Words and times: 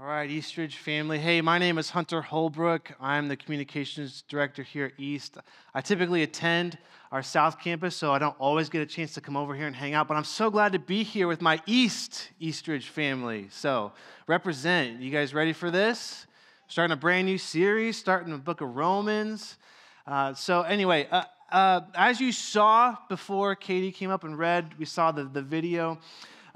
All 0.00 0.06
right, 0.06 0.30
Eastridge 0.30 0.76
family. 0.76 1.18
Hey, 1.18 1.40
my 1.40 1.58
name 1.58 1.76
is 1.76 1.90
Hunter 1.90 2.22
Holbrook. 2.22 2.92
I'm 3.00 3.26
the 3.26 3.36
communications 3.36 4.22
director 4.28 4.62
here 4.62 4.86
at 4.86 4.92
East. 4.96 5.38
I 5.74 5.80
typically 5.80 6.22
attend 6.22 6.78
our 7.10 7.20
South 7.20 7.60
campus, 7.60 7.96
so 7.96 8.12
I 8.12 8.20
don't 8.20 8.36
always 8.38 8.68
get 8.68 8.80
a 8.80 8.86
chance 8.86 9.14
to 9.14 9.20
come 9.20 9.36
over 9.36 9.56
here 9.56 9.66
and 9.66 9.74
hang 9.74 9.94
out, 9.94 10.06
but 10.06 10.16
I'm 10.16 10.22
so 10.22 10.50
glad 10.50 10.70
to 10.74 10.78
be 10.78 11.02
here 11.02 11.26
with 11.26 11.42
my 11.42 11.60
East 11.66 12.28
Eastridge 12.38 12.86
family. 12.86 13.48
So, 13.50 13.90
represent. 14.28 15.00
You 15.00 15.10
guys 15.10 15.34
ready 15.34 15.52
for 15.52 15.68
this? 15.68 16.28
Starting 16.68 16.92
a 16.92 16.96
brand 16.96 17.26
new 17.26 17.38
series, 17.38 17.96
starting 17.96 18.30
the 18.30 18.38
book 18.38 18.60
of 18.60 18.76
Romans. 18.76 19.56
Uh, 20.06 20.32
so, 20.32 20.62
anyway, 20.62 21.08
uh, 21.10 21.24
uh, 21.50 21.80
as 21.96 22.20
you 22.20 22.30
saw 22.30 22.96
before 23.08 23.56
Katie 23.56 23.90
came 23.90 24.10
up 24.10 24.22
and 24.22 24.38
read, 24.38 24.78
we 24.78 24.84
saw 24.84 25.10
the, 25.10 25.24
the 25.24 25.42
video. 25.42 25.98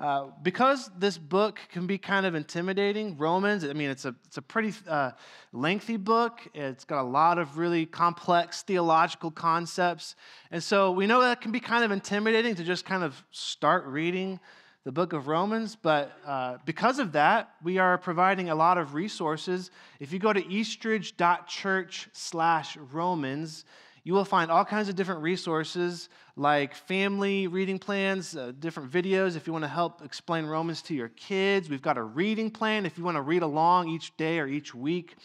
Uh, 0.02 0.26
because 0.42 0.90
this 0.98 1.16
book 1.16 1.60
can 1.70 1.86
be 1.86 1.96
kind 1.96 2.26
of 2.26 2.34
intimidating, 2.34 3.16
Romans, 3.16 3.62
I 3.64 3.72
mean, 3.72 3.88
it's 3.88 4.04
a, 4.04 4.12
it's 4.26 4.36
a 4.36 4.42
pretty 4.42 4.74
uh, 4.88 5.12
lengthy 5.52 5.96
book. 5.96 6.40
It's 6.54 6.84
got 6.84 7.02
a 7.02 7.06
lot 7.08 7.38
of 7.38 7.56
really 7.56 7.86
complex 7.86 8.62
theological 8.62 9.30
concepts. 9.30 10.16
And 10.50 10.60
so 10.60 10.90
we 10.90 11.06
know 11.06 11.20
that 11.20 11.40
can 11.40 11.52
be 11.52 11.60
kind 11.60 11.84
of 11.84 11.92
intimidating 11.92 12.56
to 12.56 12.64
just 12.64 12.84
kind 12.84 13.04
of 13.04 13.22
start 13.30 13.86
reading 13.86 14.40
the 14.82 14.90
book 14.90 15.12
of 15.12 15.28
Romans. 15.28 15.76
But 15.80 16.10
uh, 16.26 16.56
because 16.64 16.98
of 16.98 17.12
that, 17.12 17.50
we 17.62 17.78
are 17.78 17.96
providing 17.96 18.50
a 18.50 18.56
lot 18.56 18.78
of 18.78 18.94
resources. 18.94 19.70
If 20.00 20.12
you 20.12 20.18
go 20.18 20.32
to 20.32 20.44
eastridge.church 20.44 22.08
slash 22.12 22.76
Romans, 22.76 23.64
you 24.04 24.14
will 24.14 24.24
find 24.24 24.50
all 24.50 24.64
kinds 24.64 24.88
of 24.88 24.96
different 24.96 25.22
resources 25.22 26.08
like 26.36 26.74
family 26.74 27.46
reading 27.46 27.78
plans, 27.78 28.36
uh, 28.36 28.52
different 28.58 28.90
videos 28.90 29.36
if 29.36 29.46
you 29.46 29.52
want 29.52 29.64
to 29.64 29.68
help 29.68 30.04
explain 30.04 30.44
Romans 30.46 30.82
to 30.82 30.94
your 30.94 31.10
kids. 31.10 31.70
We've 31.70 31.82
got 31.82 31.98
a 31.98 32.02
reading 32.02 32.50
plan 32.50 32.84
if 32.84 32.98
you 32.98 33.04
want 33.04 33.16
to 33.16 33.22
read 33.22 33.42
along 33.42 33.88
each 33.88 34.16
day 34.16 34.40
or 34.40 34.46
each 34.48 34.74
week 34.74 35.16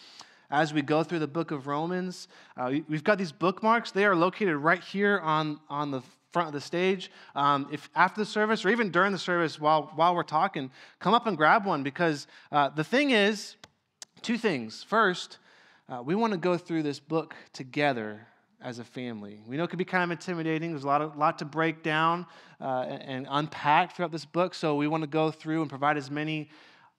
as 0.50 0.72
we 0.72 0.80
go 0.80 1.02
through 1.02 1.18
the 1.18 1.28
book 1.28 1.50
of 1.50 1.66
Romans. 1.66 2.28
Uh, 2.56 2.74
we've 2.88 3.04
got 3.04 3.18
these 3.18 3.32
bookmarks. 3.32 3.90
They 3.90 4.04
are 4.04 4.14
located 4.14 4.56
right 4.56 4.82
here 4.82 5.18
on, 5.20 5.58
on 5.68 5.90
the 5.90 6.02
front 6.32 6.46
of 6.46 6.54
the 6.54 6.60
stage. 6.60 7.10
Um, 7.34 7.68
if 7.72 7.90
after 7.96 8.20
the 8.20 8.26
service 8.26 8.64
or 8.64 8.68
even 8.68 8.90
during 8.90 9.12
the 9.12 9.18
service 9.18 9.58
while, 9.58 9.90
while 9.96 10.14
we're 10.14 10.22
talking, 10.22 10.70
come 11.00 11.14
up 11.14 11.26
and 11.26 11.36
grab 11.36 11.66
one 11.66 11.82
because 11.82 12.28
uh, 12.52 12.68
the 12.68 12.84
thing 12.84 13.10
is, 13.10 13.56
two 14.22 14.38
things. 14.38 14.84
First, 14.84 15.38
uh, 15.88 16.02
we 16.04 16.14
want 16.14 16.32
to 16.32 16.38
go 16.38 16.56
through 16.56 16.84
this 16.84 17.00
book 17.00 17.34
together 17.52 18.28
as 18.60 18.78
a 18.78 18.84
family. 18.84 19.40
We 19.46 19.56
know 19.56 19.64
it 19.64 19.70
can 19.70 19.78
be 19.78 19.84
kind 19.84 20.04
of 20.04 20.10
intimidating. 20.10 20.70
There's 20.70 20.84
a 20.84 20.86
lot, 20.86 21.00
of, 21.00 21.16
lot 21.16 21.38
to 21.38 21.44
break 21.44 21.82
down 21.82 22.26
uh, 22.60 22.86
and, 22.88 23.26
unpack 23.30 23.94
throughout 23.94 24.10
this 24.10 24.24
book. 24.24 24.54
So 24.54 24.74
we 24.74 24.88
want 24.88 25.02
to 25.02 25.08
go 25.08 25.30
through 25.30 25.60
and 25.60 25.70
provide 25.70 25.96
as 25.96 26.10
many 26.10 26.50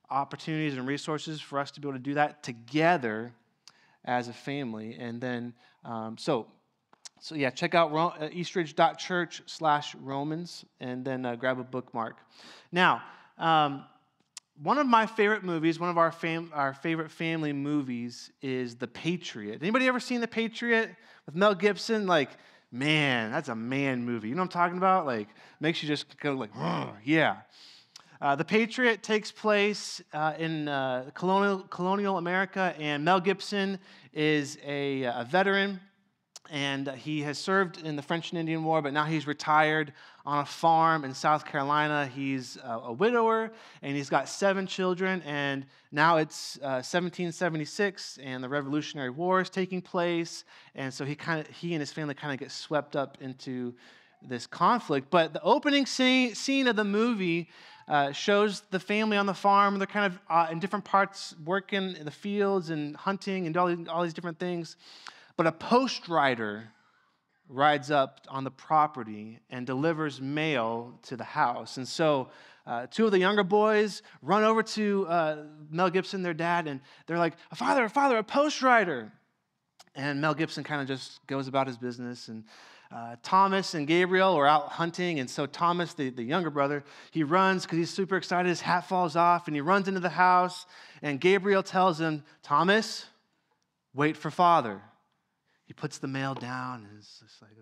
opportunities 0.10 0.78
and 0.78 0.88
resources 0.88 1.42
for 1.42 1.60
us 1.60 1.72
to 1.72 1.82
be 1.82 1.88
able 1.88 1.98
to 1.98 2.04
do 2.04 2.14
that 2.14 2.44
together 2.44 3.34
as 4.06 4.28
a 4.28 4.34
family. 4.34 4.96
And 4.98 5.20
then, 5.20 5.54
um, 5.84 6.18
so, 6.18 6.48
so 7.20 7.36
yeah, 7.36 7.50
check 7.50 7.76
out 7.76 7.92
Ro- 7.92 8.14
uh, 8.20 8.30
eastridge.church 8.32 9.44
slash 9.46 9.96
Romans 9.96 10.64
and 10.80 11.04
then 11.04 11.26
uh, 11.26 11.36
grab 11.36 11.60
a 11.60 11.64
bookmark. 11.64 12.18
Now, 12.72 13.02
um, 13.38 13.84
one 14.62 14.78
of 14.78 14.88
my 14.88 15.06
favorite 15.06 15.44
movies, 15.44 15.80
one 15.80 15.90
of 15.90 15.98
our, 15.98 16.12
fam- 16.12 16.52
our 16.54 16.74
favorite 16.74 17.12
family 17.12 17.54
movies 17.54 18.32
is 18.42 18.76
The 18.76 18.88
Patriot. 18.88 19.60
Anybody 19.62 19.88
ever 19.88 20.02
seen 20.02 20.20
The 20.20 20.28
Patriot 20.28 20.96
with 21.30 21.36
Mel 21.36 21.54
Gibson? 21.54 22.08
Like, 22.08 22.32
man, 22.72 23.32
that's 23.32 23.50
a 23.50 23.56
man 23.56 24.04
movie. 24.04 24.30
You 24.30 24.36
know 24.36 24.42
what 24.42 24.46
I'm 24.46 24.62
talking 24.62 24.78
about? 24.80 25.06
Like, 25.06 25.28
makes 25.60 25.84
you 25.84 25.88
just 25.88 26.20
go 26.20 26.34
like, 26.34 26.50
yeah. 27.06 27.38
Uh, 28.20 28.36
the 28.36 28.44
Patriot 28.44 29.04
takes 29.04 29.32
place 29.32 30.02
uh, 30.12 30.34
in 30.40 30.68
uh, 30.68 31.12
colonial, 31.14 31.60
colonial 31.70 32.18
America, 32.18 32.74
and 32.80 33.06
Mel 33.06 33.20
Gibson 33.20 33.78
is 34.12 34.58
a, 34.66 35.04
a 35.04 35.28
veteran 35.30 35.80
and 36.50 36.88
he 36.90 37.22
has 37.22 37.38
served 37.38 37.84
in 37.84 37.96
the 37.96 38.02
French 38.02 38.32
and 38.32 38.40
Indian 38.40 38.64
War, 38.64 38.82
but 38.82 38.94
now 38.94 39.06
he's 39.06 39.28
retired 39.28 39.94
on 40.26 40.40
a 40.40 40.46
farm 40.46 41.04
in 41.04 41.14
South 41.14 41.46
Carolina. 41.46 42.08
He's 42.08 42.58
a, 42.64 42.92
widower, 42.92 43.52
and 43.82 43.96
he's 43.96 44.10
got 44.10 44.28
seven 44.28 44.66
children, 44.66 45.22
and 45.26 45.66
now 45.92 46.18
it's 46.18 46.58
uh, 46.58 46.82
1776, 46.82 48.20
and 48.24 48.44
the 48.44 48.50
Revolutionary 48.50 49.10
War 49.10 49.42
is 49.42 49.50
taking 49.50 49.82
place, 49.82 50.44
and 50.76 50.94
so 50.94 51.06
he 51.06 51.16
kind 51.16 51.40
of 51.40 51.48
he 51.48 51.74
and 51.74 51.80
his 51.80 51.92
family 51.92 52.16
kind 52.16 52.34
of 52.34 52.40
get 52.40 52.52
swept 52.52 52.96
up 52.96 53.18
into 53.22 53.74
this 54.22 54.48
conflict. 54.48 55.10
But 55.10 55.34
the 55.34 55.42
opening 55.44 55.86
scene, 55.86 56.36
scene 56.36 56.68
of 56.68 56.76
the 56.76 56.84
movie 56.84 57.50
uh, 57.88 58.12
shows 58.12 58.62
the 58.72 58.80
family 58.80 59.18
on 59.18 59.26
the 59.26 59.34
farm. 59.34 59.78
They're 59.78 59.88
kind 59.88 60.06
of 60.06 60.20
uh, 60.30 60.48
in 60.52 60.60
different 60.60 60.86
parts, 60.86 61.36
working 61.44 61.96
in 61.96 62.06
the 62.06 62.12
fields 62.12 62.70
and 62.70 62.96
hunting 62.96 63.48
and 63.48 63.56
all, 63.58 63.90
all 63.90 64.04
these 64.04 64.14
different 64.14 64.40
things. 64.40 64.76
But 65.40 65.48
a 65.48 65.54
post 65.54 66.10
rider 66.10 66.68
rides 67.48 67.92
up 67.92 68.20
on 68.28 68.44
the 68.44 68.52
property 68.52 69.40
and 69.50 69.66
delivers 69.66 70.20
mail 70.20 71.00
to 71.04 71.16
the 71.16 71.24
house. 71.24 71.78
And 71.78 71.88
so 71.88 72.28
uh, 72.68 72.88
two 72.92 73.06
of 73.06 73.12
the 73.12 73.20
younger 73.20 73.46
boys 73.46 74.02
run 74.22 74.44
over 74.44 74.62
to 74.64 75.08
uh, 75.08 75.44
Mel 75.72 75.92
Gibson, 75.92 76.24
their 76.24 76.34
dad, 76.34 76.68
and 76.68 76.82
they're 77.08 77.18
like, 77.18 77.36
Father, 77.56 77.88
father, 77.88 78.18
a 78.18 78.24
post 78.24 78.62
rider. 78.62 79.14
And 79.96 80.20
Mel 80.20 80.34
Gibson 80.34 80.66
kind 80.66 80.82
of 80.82 80.90
just 80.90 81.26
goes 81.26 81.48
about 81.48 81.68
his 81.68 81.78
business. 81.78 82.28
And 82.28 82.44
uh, 82.92 83.16
Thomas 83.24 83.76
and 83.76 83.88
Gabriel 83.88 84.36
are 84.36 84.46
out 84.46 84.68
hunting. 84.68 85.22
And 85.22 85.30
so 85.30 85.46
Thomas, 85.46 85.94
the, 85.94 86.10
the 86.10 86.22
younger 86.24 86.50
brother, 86.50 86.84
he 87.12 87.24
runs 87.24 87.64
because 87.64 87.78
he's 87.78 87.92
super 87.92 88.18
excited. 88.18 88.50
His 88.50 88.60
hat 88.60 88.90
falls 88.90 89.16
off 89.16 89.48
and 89.48 89.56
he 89.56 89.62
runs 89.62 89.88
into 89.88 90.02
the 90.02 90.10
house. 90.10 90.66
And 91.02 91.18
Gabriel 91.22 91.64
tells 91.64 91.98
him, 91.98 92.26
Thomas, 92.44 93.06
wait 93.94 94.18
for 94.18 94.30
father. 94.30 94.82
He 95.70 95.74
puts 95.74 96.00
the 96.00 96.08
mail 96.08 96.34
down, 96.34 96.88
and 96.90 96.98
it's 96.98 97.20
just 97.20 97.44
like, 97.44 97.52
okay. 97.52 97.62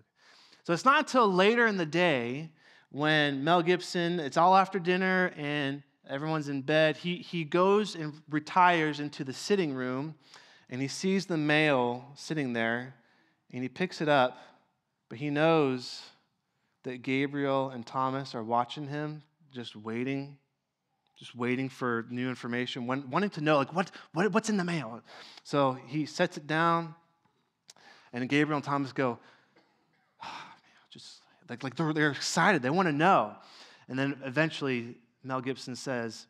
So 0.64 0.72
it's 0.72 0.86
not 0.86 1.00
until 1.00 1.30
later 1.30 1.66
in 1.66 1.76
the 1.76 1.84
day 1.84 2.48
when 2.88 3.44
Mel 3.44 3.60
Gibson, 3.60 4.18
it's 4.18 4.38
all 4.38 4.56
after 4.56 4.78
dinner 4.78 5.30
and 5.36 5.82
everyone's 6.08 6.48
in 6.48 6.62
bed, 6.62 6.96
he, 6.96 7.16
he 7.16 7.44
goes 7.44 7.94
and 7.94 8.14
retires 8.30 8.98
into 8.98 9.24
the 9.24 9.34
sitting 9.34 9.74
room 9.74 10.14
and 10.70 10.80
he 10.80 10.88
sees 10.88 11.26
the 11.26 11.36
mail 11.36 12.06
sitting 12.14 12.54
there 12.54 12.94
and 13.52 13.62
he 13.62 13.68
picks 13.68 14.00
it 14.00 14.08
up, 14.08 14.38
but 15.10 15.18
he 15.18 15.28
knows 15.28 16.00
that 16.84 17.02
Gabriel 17.02 17.68
and 17.68 17.86
Thomas 17.86 18.34
are 18.34 18.42
watching 18.42 18.86
him, 18.86 19.22
just 19.52 19.76
waiting, 19.76 20.38
just 21.18 21.34
waiting 21.34 21.68
for 21.68 22.06
new 22.08 22.30
information, 22.30 22.86
wanting 22.86 23.28
to 23.28 23.42
know, 23.42 23.58
like, 23.58 23.74
what, 23.74 23.90
what, 24.14 24.32
what's 24.32 24.48
in 24.48 24.56
the 24.56 24.64
mail? 24.64 25.02
So 25.44 25.76
he 25.88 26.06
sets 26.06 26.38
it 26.38 26.46
down, 26.46 26.94
and 28.12 28.28
Gabriel 28.28 28.56
and 28.56 28.64
Thomas 28.64 28.92
go, 28.92 29.18
oh, 30.22 30.42
just 30.90 31.22
like, 31.48 31.62
like 31.62 31.76
they're, 31.76 31.92
they're 31.92 32.10
excited. 32.10 32.62
They 32.62 32.70
want 32.70 32.88
to 32.88 32.92
know. 32.92 33.34
And 33.88 33.98
then 33.98 34.18
eventually, 34.24 34.96
Mel 35.24 35.40
Gibson 35.40 35.76
says, 35.76 36.26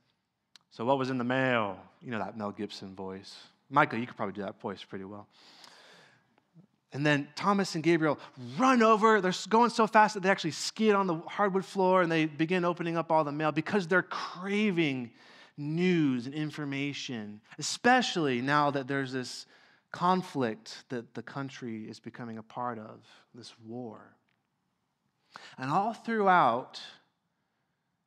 So, 0.71 0.85
what 0.85 0.99
was 0.99 1.11
in 1.11 1.19
the 1.19 1.25
mail? 1.25 1.77
You 2.01 2.11
know 2.11 2.19
that 2.19 2.37
Mel 2.37 2.53
Gibson 2.53 2.95
voice. 2.95 3.37
Michael, 3.71 3.99
you 3.99 4.07
could 4.07 4.17
probably 4.17 4.35
do 4.35 4.43
that 4.43 4.61
voice 4.61 4.83
pretty 4.83 5.05
well. 5.05 5.27
And 6.93 7.05
then 7.05 7.29
Thomas 7.37 7.75
and 7.75 7.85
Gabriel 7.85 8.19
run 8.57 8.83
over. 8.83 9.21
They're 9.21 9.35
going 9.49 9.71
so 9.71 9.87
fast 9.87 10.15
that 10.15 10.23
they 10.23 10.31
actually 10.31 10.53
skid 10.53 10.95
on 10.95 11.07
the 11.07 11.17
hardwood 11.27 11.65
floor 11.65 12.01
and 12.01 12.11
they 12.11 12.25
begin 12.25 12.65
opening 12.65 12.97
up 12.97 13.13
all 13.13 13.25
the 13.25 13.33
mail 13.33 13.53
because 13.53 13.87
they're 13.87 14.03
craving 14.03 15.11
news 15.59 16.25
and 16.25 16.35
information, 16.35 17.41
especially 17.59 18.41
now 18.41 18.71
that 18.71 18.89
there's 18.89 19.13
this 19.13 19.45
conflict 19.99 20.85
that 20.91 21.13
the 21.15 21.23
country 21.23 21.89
is 21.89 21.99
becoming 21.99 22.39
a 22.39 22.43
part 22.43 22.79
of, 22.79 23.01
this 23.35 23.53
war. 23.67 24.15
And 25.59 25.73
all 25.73 25.93
throughout 25.93 26.81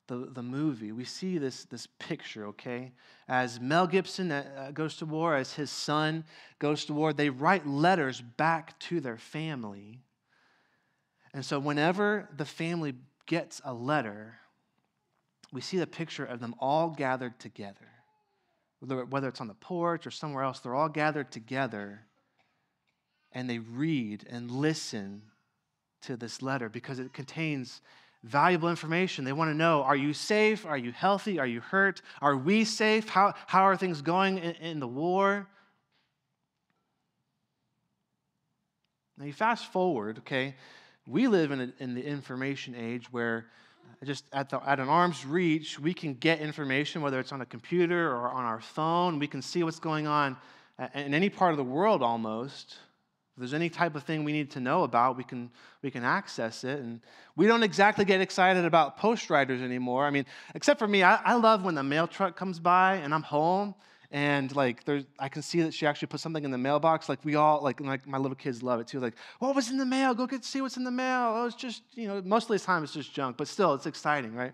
the, 0.08 0.30
the 0.32 0.42
movie, 0.42 0.94
we 0.94 1.04
see 1.04 1.38
this, 1.38 1.66
this 1.66 1.88
picture, 2.00 2.46
okay? 2.48 2.94
As 3.28 3.60
Mel 3.60 3.88
Gibson 3.88 4.32
uh, 4.32 4.72
goes 4.74 4.96
to 4.98 5.06
war, 5.06 5.36
as 5.36 5.54
his 5.54 5.70
son 5.70 6.24
goes 6.60 6.86
to 6.86 6.94
war, 6.94 7.12
they 7.12 7.30
write 7.30 7.68
letters 7.68 8.22
back 8.22 8.80
to 8.88 9.02
their 9.02 9.18
family. 9.18 10.00
And 11.34 11.44
so, 11.44 11.60
whenever 11.60 12.30
the 12.38 12.46
family 12.46 12.94
gets 13.26 13.60
a 13.66 13.74
letter, 13.74 14.36
we 15.52 15.60
see 15.60 15.78
the 15.78 15.88
picture 15.88 16.24
of 16.24 16.40
them 16.40 16.56
all 16.58 16.92
gathered 16.92 17.38
together 17.38 17.92
whether 18.82 19.28
it's 19.28 19.42
on 19.42 19.48
the 19.48 19.54
porch 19.54 20.08
or 20.08 20.12
somewhere 20.12 20.44
else, 20.44 20.60
they're 20.60 20.76
all 20.76 20.90
gathered 20.90 21.32
together 21.32 22.02
and 23.32 23.50
they 23.50 23.60
read 23.60 24.26
and 24.30 24.52
listen 24.52 25.22
to 26.02 26.18
this 26.18 26.42
letter 26.42 26.68
because 26.68 27.00
it 27.00 27.14
contains 27.14 27.82
valuable 28.24 28.70
information. 28.70 29.24
They 29.24 29.34
want 29.34 29.52
to 29.52 29.56
know 29.56 29.84
are 29.84 29.96
you 29.96 30.14
safe? 30.14 30.66
Are 30.66 30.78
you 30.78 30.92
healthy? 30.92 31.40
Are 31.40 31.48
you 31.48 31.62
hurt? 31.62 32.02
Are 32.22 32.36
we 32.36 32.66
safe? 32.66 33.08
How, 33.08 33.34
how 33.48 33.64
are 33.64 33.78
things 33.78 34.02
going 34.02 34.38
in, 34.38 34.56
in 34.56 34.80
the 34.80 34.88
war? 34.88 35.48
Now, 39.18 39.26
you 39.26 39.34
fast 39.34 39.72
forward, 39.72 40.20
okay? 40.20 40.56
We 41.06 41.28
live 41.28 41.52
in, 41.52 41.62
a, 41.62 41.74
in 41.78 41.94
the 41.94 42.04
information 42.04 42.76
age 42.76 43.12
where 43.12 43.46
just 44.04 44.26
at, 44.34 44.50
the, 44.50 44.60
at 44.68 44.80
an 44.80 44.90
arm's 44.90 45.26
reach, 45.26 45.80
we 45.80 45.94
can 45.94 46.16
get 46.16 46.40
information, 46.40 47.02
whether 47.02 47.20
it's 47.20 47.32
on 47.32 47.42
a 47.42 47.46
computer 47.46 48.12
or 48.12 48.30
on 48.30 48.44
our 48.44 48.60
phone. 48.60 49.20
We 49.20 49.28
can 49.28 49.42
see 49.42 49.64
what's 49.64 49.80
going 49.80 50.08
on 50.08 50.38
uh, 50.80 50.88
in 50.96 51.14
any 51.14 51.30
part 51.30 51.52
of 51.52 51.58
the 51.58 51.64
world 51.64 52.02
almost. 52.02 52.78
If 53.36 53.40
there's 53.40 53.54
any 53.54 53.70
type 53.70 53.96
of 53.96 54.04
thing 54.04 54.24
we 54.24 54.32
need 54.32 54.52
to 54.52 54.60
know 54.60 54.84
about, 54.84 55.18
we 55.18 55.24
can, 55.24 55.52
we 55.84 55.92
can 55.92 56.04
access 56.04 56.64
it. 56.64 56.80
And 56.80 57.00
we 57.36 57.46
don't 57.46 57.64
exactly 57.64 58.04
get 58.04 58.22
excited 58.22 58.66
about 58.66 58.98
post 58.98 59.30
riders 59.30 59.62
anymore. 59.62 60.06
I 60.06 60.10
mean, 60.10 60.26
except 60.56 60.80
for 60.80 60.88
me, 60.88 61.04
I, 61.04 61.16
I 61.18 61.36
love 61.36 61.64
when 61.64 61.76
the 61.76 61.84
mail 61.84 62.08
truck 62.08 62.36
comes 62.36 62.60
by 62.60 62.96
and 62.96 63.14
I'm 63.14 63.24
home 63.24 63.76
and 64.12 64.56
like 64.56 64.84
there's 64.84 65.06
i 65.20 65.30
can 65.30 65.42
see 65.42 65.62
that 65.62 65.74
she 65.74 65.88
actually 65.88 66.08
put 66.08 66.20
something 66.20 66.44
in 66.44 66.52
the 66.52 66.58
mailbox 66.58 67.08
like 67.08 67.24
we 67.24 67.36
all 67.36 67.62
like 67.62 67.80
like 67.80 68.06
my 68.06 68.18
little 68.18 68.36
kids 68.36 68.62
love 68.62 68.80
it 68.80 68.88
too 68.88 69.00
like 69.00 69.16
what 69.40 69.56
was 69.56 69.70
in 69.70 69.78
the 69.78 69.86
mail 69.86 70.14
go 70.14 70.28
get 70.28 70.44
see 70.44 70.62
what's 70.62 70.78
in 70.78 70.84
the 70.84 70.92
mail 70.92 71.34
oh 71.36 71.46
it's 71.46 71.56
just 71.56 71.84
you 71.94 72.08
know 72.08 72.22
most 72.26 72.50
of 72.50 72.50
the 72.50 72.60
time 72.60 72.84
it's 72.84 72.94
just 72.94 73.14
junk 73.14 73.38
but 73.38 73.48
still 73.48 73.74
it's 73.74 73.86
exciting 73.86 74.36
right 74.36 74.54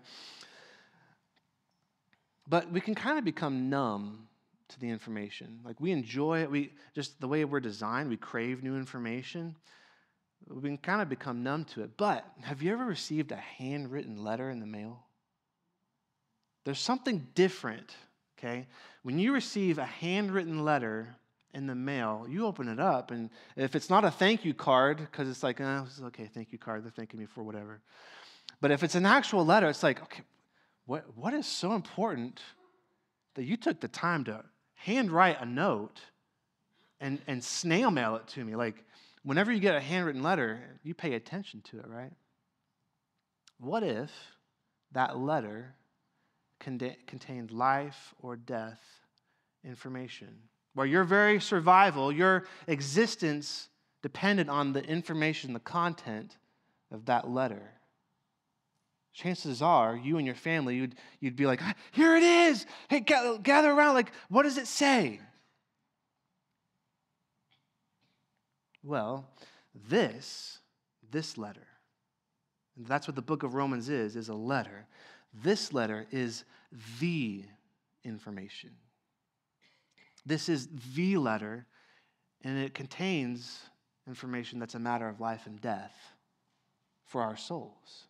but 2.48 2.70
we 2.72 2.80
can 2.80 2.94
kind 2.94 3.18
of 3.18 3.24
become 3.24 3.68
numb 3.68 4.28
to 4.68 4.80
the 4.80 4.88
information. 4.88 5.60
Like 5.64 5.80
we 5.80 5.92
enjoy 5.92 6.42
it. 6.42 6.50
We 6.50 6.72
just 6.94 7.20
the 7.20 7.28
way 7.28 7.44
we're 7.44 7.60
designed, 7.60 8.08
we 8.08 8.16
crave 8.16 8.62
new 8.62 8.76
information. 8.76 9.56
We 10.48 10.62
can 10.62 10.78
kind 10.78 11.02
of 11.02 11.08
become 11.08 11.42
numb 11.42 11.64
to 11.66 11.82
it. 11.82 11.96
But 11.96 12.24
have 12.42 12.62
you 12.62 12.72
ever 12.72 12.84
received 12.84 13.32
a 13.32 13.36
handwritten 13.36 14.22
letter 14.22 14.50
in 14.50 14.60
the 14.60 14.66
mail? 14.66 15.04
There's 16.64 16.78
something 16.78 17.28
different, 17.34 17.94
okay? 18.38 18.66
When 19.02 19.18
you 19.18 19.32
receive 19.32 19.78
a 19.78 19.84
handwritten 19.84 20.64
letter 20.64 21.16
in 21.54 21.66
the 21.66 21.74
mail, 21.74 22.26
you 22.28 22.46
open 22.46 22.68
it 22.68 22.78
up, 22.78 23.10
and 23.10 23.30
if 23.56 23.74
it's 23.74 23.90
not 23.90 24.04
a 24.04 24.10
thank 24.10 24.44
you 24.44 24.54
card, 24.54 24.98
because 24.98 25.28
it's 25.28 25.42
like, 25.42 25.60
oh, 25.60 25.86
okay, 26.04 26.28
thank 26.32 26.52
you 26.52 26.58
card, 26.58 26.84
they're 26.84 26.90
thanking 26.90 27.20
me 27.20 27.26
for 27.26 27.42
whatever. 27.42 27.80
But 28.60 28.70
if 28.70 28.82
it's 28.82 28.94
an 28.94 29.06
actual 29.06 29.44
letter, 29.44 29.68
it's 29.68 29.82
like, 29.82 30.02
okay, 30.02 30.22
what, 30.86 31.04
what 31.16 31.34
is 31.34 31.46
so 31.46 31.74
important 31.74 32.40
that 33.34 33.44
you 33.44 33.56
took 33.56 33.80
the 33.80 33.88
time 33.88 34.24
to 34.24 34.44
handwrite 34.74 35.40
a 35.40 35.46
note 35.46 36.00
and, 37.00 37.20
and 37.26 37.42
snail 37.42 37.90
mail 37.90 38.16
it 38.16 38.26
to 38.28 38.44
me. 38.44 38.56
Like, 38.56 38.84
whenever 39.22 39.52
you 39.52 39.60
get 39.60 39.74
a 39.74 39.80
handwritten 39.80 40.22
letter, 40.22 40.60
you 40.82 40.94
pay 40.94 41.14
attention 41.14 41.62
to 41.70 41.78
it, 41.78 41.86
right? 41.88 42.12
What 43.58 43.82
if 43.82 44.10
that 44.92 45.18
letter 45.18 45.74
contained 46.60 47.50
life 47.50 48.14
or 48.20 48.36
death 48.36 48.80
information? 49.64 50.28
Where 50.74 50.86
your 50.86 51.04
very 51.04 51.40
survival, 51.40 52.12
your 52.12 52.44
existence 52.66 53.68
depended 54.02 54.48
on 54.48 54.72
the 54.72 54.84
information, 54.84 55.52
the 55.52 55.60
content 55.60 56.36
of 56.92 57.06
that 57.06 57.28
letter 57.28 57.78
chances 59.18 59.60
are 59.60 59.96
you 59.96 60.16
and 60.16 60.26
your 60.26 60.36
family, 60.36 60.76
you'd, 60.76 60.94
you'd 61.20 61.36
be 61.36 61.44
like, 61.44 61.60
ah, 61.60 61.74
here 61.90 62.16
it 62.16 62.22
is. 62.22 62.64
Hey, 62.88 63.00
gather 63.00 63.70
around. 63.70 63.94
Like, 63.94 64.12
what 64.28 64.44
does 64.44 64.58
it 64.58 64.68
say? 64.68 65.20
Well, 68.84 69.28
this, 69.74 70.60
this 71.10 71.36
letter, 71.36 71.66
that's 72.76 73.08
what 73.08 73.16
the 73.16 73.22
book 73.22 73.42
of 73.42 73.54
Romans 73.54 73.88
is, 73.88 74.14
is 74.14 74.28
a 74.28 74.34
letter. 74.34 74.86
This 75.32 75.72
letter 75.72 76.06
is 76.10 76.44
the 77.00 77.44
information. 78.04 78.70
This 80.26 80.48
is 80.48 80.68
the 80.94 81.16
letter, 81.16 81.66
and 82.42 82.58
it 82.58 82.74
contains 82.74 83.60
information 84.06 84.58
that's 84.58 84.74
a 84.74 84.78
matter 84.78 85.08
of 85.08 85.20
life 85.20 85.46
and 85.46 85.60
death 85.60 85.94
for 87.06 87.22
our 87.22 87.36
souls. 87.36 88.08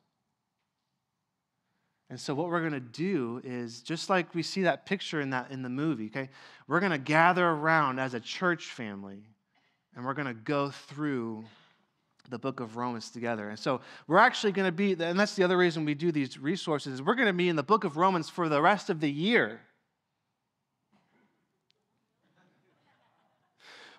And 2.10 2.18
so 2.18 2.34
what 2.34 2.48
we're 2.48 2.60
going 2.60 2.72
to 2.72 2.80
do 2.80 3.40
is 3.44 3.82
just 3.82 4.08
like 4.08 4.34
we 4.34 4.42
see 4.42 4.62
that 4.62 4.86
picture 4.86 5.20
in 5.20 5.30
that 5.30 5.50
in 5.50 5.62
the 5.62 5.68
movie, 5.68 6.06
okay? 6.06 6.30
We're 6.66 6.80
going 6.80 6.92
to 6.92 6.98
gather 6.98 7.46
around 7.46 7.98
as 7.98 8.14
a 8.14 8.20
church 8.20 8.66
family 8.66 9.28
and 9.94 10.04
we're 10.04 10.14
going 10.14 10.28
to 10.28 10.34
go 10.34 10.70
through 10.70 11.44
the 12.30 12.38
book 12.38 12.60
of 12.60 12.76
Romans 12.76 13.10
together. 13.10 13.48
And 13.50 13.58
so 13.58 13.80
we're 14.06 14.18
actually 14.18 14.52
going 14.52 14.68
to 14.68 14.72
be 14.72 14.92
and 14.92 15.18
that's 15.18 15.34
the 15.34 15.44
other 15.44 15.56
reason 15.56 15.84
we 15.84 15.94
do 15.94 16.12
these 16.12 16.38
resources. 16.38 16.94
is 16.94 17.02
We're 17.02 17.14
going 17.14 17.28
to 17.28 17.32
be 17.32 17.48
in 17.48 17.56
the 17.56 17.62
book 17.62 17.84
of 17.84 17.96
Romans 17.96 18.28
for 18.28 18.48
the 18.48 18.60
rest 18.60 18.90
of 18.90 19.00
the 19.00 19.10
year. 19.10 19.60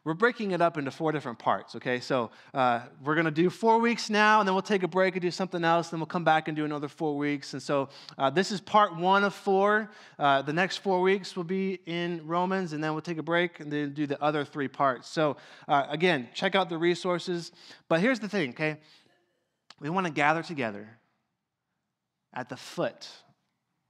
We're 0.04 0.14
breaking 0.14 0.52
it 0.52 0.62
up 0.62 0.78
into 0.78 0.92
four 0.92 1.12
different 1.12 1.40
parts, 1.40 1.76
okay? 1.76 2.00
So 2.00 2.32
uh, 2.54 2.82
we're 3.04 3.16
to 3.26 3.32
do 3.32 3.50
four 3.50 3.80
weeks 3.80 4.10
now, 4.10 4.40
and 4.40 4.48
then 4.48 4.56
we'll 4.56 4.62
take 4.62 4.84
a 4.84 4.88
break 4.88 5.16
and 5.16 5.22
do 5.22 5.32
something 5.32 5.64
else, 5.64 5.90
then 5.90 6.00
we'll 6.00 6.08
come 6.08 6.24
back 6.24 6.48
and 6.48 6.56
do 6.56 6.66
another 6.66 6.88
four 6.88 7.18
weeks. 7.18 7.54
And 7.54 7.62
so 7.62 7.90
uh, 8.18 8.30
this 8.30 8.52
is 8.52 8.62
part 8.62 8.96
one 8.96 9.24
of 9.24 9.34
four. 9.34 9.92
Uh, 10.18 10.42
the 10.42 10.54
next 10.54 10.78
four 10.78 11.02
weeks 11.02 11.36
will 11.36 11.44
be 11.44 11.80
in 11.86 12.26
Romans, 12.26 12.74
and 12.74 12.84
then 12.84 12.94
we'll 12.94 13.02
take 13.02 13.18
a 13.18 13.24
break 13.24 13.60
and 13.60 13.72
then 13.72 13.94
do 13.94 14.08
the 14.08 14.22
other 14.22 14.46
three 14.46 14.68
parts. 14.68 15.10
So 15.10 15.38
uh, 15.68 15.86
again, 15.90 16.30
check 16.34 16.56
out 16.56 16.70
the 16.70 16.78
resources. 16.78 17.52
But 17.88 18.00
here's 18.00 18.20
the 18.20 18.30
thing, 18.30 18.52
okay? 18.52 18.78
We 19.80 19.90
want 19.90 20.08
to 20.08 20.14
gather 20.14 20.44
together 20.44 20.88
at 22.34 22.50
the 22.50 22.58
foot, 22.58 23.08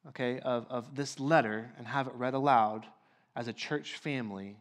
okay, 0.09 0.39
of, 0.39 0.65
of 0.69 0.95
this 0.95 1.19
letter 1.19 1.71
and 1.77 1.87
have 1.87 2.07
it 2.07 2.13
read 2.15 2.33
aloud 2.33 2.85
as 3.35 3.47
a 3.47 3.53
church 3.53 3.97
family 3.97 4.57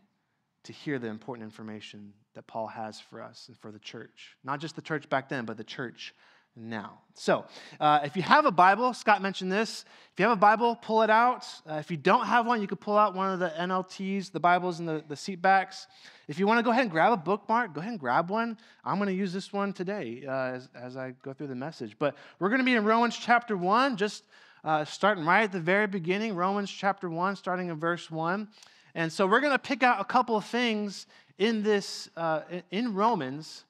to 0.68 0.72
hear 0.74 0.98
the 0.98 1.08
important 1.08 1.44
information 1.44 2.12
that 2.34 2.46
Paul 2.46 2.66
has 2.66 3.00
for 3.00 3.22
us 3.22 3.46
and 3.48 3.56
for 3.56 3.72
the 3.72 3.78
church. 3.78 4.36
Not 4.44 4.60
just 4.60 4.76
the 4.76 4.82
church 4.82 5.08
back 5.08 5.30
then, 5.30 5.46
but 5.46 5.56
the 5.56 5.64
church 5.64 6.14
now. 6.54 6.98
So, 7.14 7.46
uh, 7.80 8.00
if 8.04 8.16
you 8.16 8.22
have 8.22 8.44
a 8.44 8.50
Bible, 8.50 8.92
Scott 8.92 9.22
mentioned 9.22 9.50
this. 9.50 9.86
If 10.12 10.20
you 10.20 10.28
have 10.28 10.36
a 10.36 10.40
Bible, 10.40 10.76
pull 10.76 11.00
it 11.00 11.08
out. 11.08 11.46
Uh, 11.66 11.76
if 11.76 11.90
you 11.90 11.96
don't 11.96 12.26
have 12.26 12.46
one, 12.46 12.60
you 12.60 12.66
could 12.66 12.80
pull 12.80 12.98
out 12.98 13.14
one 13.14 13.30
of 13.30 13.38
the 13.38 13.48
NLTs, 13.48 14.30
the 14.30 14.40
Bibles 14.40 14.78
in 14.78 14.84
the, 14.84 15.02
the 15.08 15.16
seat 15.16 15.40
backs. 15.40 15.86
If 16.26 16.38
you 16.38 16.46
want 16.46 16.58
to 16.58 16.62
go 16.62 16.70
ahead 16.70 16.82
and 16.82 16.90
grab 16.90 17.14
a 17.14 17.16
bookmark, 17.16 17.72
go 17.72 17.80
ahead 17.80 17.92
and 17.92 18.00
grab 18.00 18.28
one. 18.28 18.58
I'm 18.84 18.96
going 18.96 19.08
to 19.08 19.14
use 19.14 19.32
this 19.32 19.50
one 19.50 19.72
today 19.72 20.24
uh, 20.28 20.32
as, 20.32 20.68
as 20.74 20.96
I 20.98 21.14
go 21.22 21.32
through 21.32 21.46
the 21.46 21.54
message. 21.54 21.96
But 21.98 22.14
we're 22.38 22.50
going 22.50 22.60
to 22.60 22.64
be 22.64 22.74
in 22.74 22.84
Romans 22.84 23.16
chapter 23.16 23.56
1, 23.56 23.96
just 23.96 24.24
uh, 24.64 24.84
starting 24.84 25.24
right 25.24 25.44
at 25.44 25.52
the 25.52 25.60
very 25.60 25.86
beginning. 25.86 26.34
Romans 26.34 26.70
chapter 26.70 27.08
1, 27.08 27.36
starting 27.36 27.68
in 27.68 27.76
verse 27.76 28.10
1. 28.10 28.46
And 28.94 29.12
so 29.12 29.26
we're 29.26 29.40
going 29.40 29.52
to 29.52 29.58
pick 29.58 29.82
out 29.82 30.00
a 30.00 30.04
couple 30.04 30.36
of 30.36 30.44
things 30.44 31.06
in 31.38 31.62
this, 31.62 32.08
uh, 32.16 32.42
in 32.70 32.94
Romans. 32.94 33.64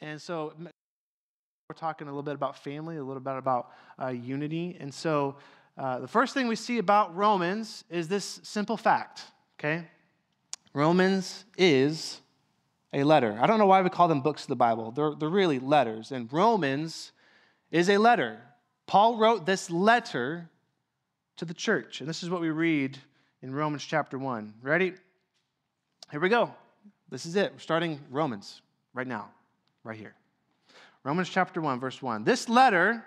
And 0.00 0.20
so 0.20 0.52
we're 0.58 1.74
talking 1.74 2.06
a 2.06 2.10
little 2.10 2.22
bit 2.22 2.34
about 2.34 2.58
family, 2.62 2.96
a 2.96 3.04
little 3.04 3.22
bit 3.22 3.36
about 3.36 3.70
uh, 4.00 4.08
unity. 4.08 4.76
And 4.78 4.92
so 4.92 5.36
uh, 5.78 5.98
the 6.00 6.08
first 6.08 6.34
thing 6.34 6.46
we 6.46 6.56
see 6.56 6.78
about 6.78 7.16
Romans 7.16 7.84
is 7.90 8.06
this 8.06 8.40
simple 8.42 8.76
fact, 8.76 9.22
okay? 9.58 9.86
Romans 10.72 11.44
is 11.56 12.20
a 12.92 13.02
letter. 13.02 13.38
I 13.40 13.46
don't 13.46 13.58
know 13.58 13.66
why 13.66 13.82
we 13.82 13.90
call 13.90 14.08
them 14.08 14.20
books 14.20 14.42
of 14.42 14.48
the 14.48 14.56
Bible, 14.56 14.90
they're, 14.90 15.14
they're 15.14 15.28
really 15.28 15.58
letters. 15.58 16.12
And 16.12 16.32
Romans 16.32 17.12
is 17.70 17.88
a 17.88 17.98
letter. 17.98 18.40
Paul 18.86 19.16
wrote 19.16 19.46
this 19.46 19.70
letter 19.70 20.48
to 21.36 21.44
the 21.44 21.54
church. 21.54 22.00
And 22.00 22.08
this 22.08 22.22
is 22.22 22.30
what 22.30 22.40
we 22.40 22.50
read 22.50 22.98
in 23.44 23.54
Romans 23.54 23.84
chapter 23.84 24.18
1. 24.18 24.54
Ready? 24.62 24.94
Here 26.10 26.18
we 26.18 26.30
go. 26.30 26.50
This 27.10 27.26
is 27.26 27.36
it. 27.36 27.52
We're 27.52 27.58
starting 27.58 28.00
Romans 28.10 28.62
right 28.94 29.06
now, 29.06 29.28
right 29.84 29.98
here. 29.98 30.14
Romans 31.04 31.28
chapter 31.28 31.60
1, 31.60 31.78
verse 31.78 32.00
1. 32.00 32.24
This 32.24 32.48
letter 32.48 33.04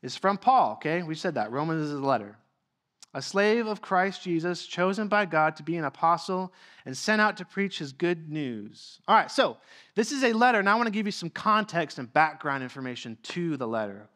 is 0.00 0.16
from 0.16 0.38
Paul, 0.38 0.72
okay? 0.72 1.02
We 1.02 1.14
said 1.14 1.34
that. 1.34 1.52
Romans 1.52 1.82
is 1.82 1.92
a 1.92 1.98
letter. 1.98 2.38
A 3.12 3.20
slave 3.20 3.66
of 3.66 3.82
Christ 3.82 4.22
Jesus, 4.22 4.64
chosen 4.64 5.06
by 5.06 5.26
God 5.26 5.54
to 5.56 5.62
be 5.62 5.76
an 5.76 5.84
apostle 5.84 6.50
and 6.86 6.96
sent 6.96 7.20
out 7.20 7.36
to 7.36 7.44
preach 7.44 7.78
his 7.78 7.92
good 7.92 8.30
news. 8.30 9.00
All 9.06 9.14
right, 9.14 9.30
so 9.30 9.58
this 9.94 10.12
is 10.12 10.24
a 10.24 10.32
letter. 10.32 10.60
and 10.60 10.68
I 10.68 10.76
want 10.76 10.86
to 10.86 10.92
give 10.92 11.04
you 11.04 11.12
some 11.12 11.28
context 11.28 11.98
and 11.98 12.10
background 12.10 12.62
information 12.62 13.18
to 13.24 13.58
the 13.58 13.68
letter. 13.68 14.08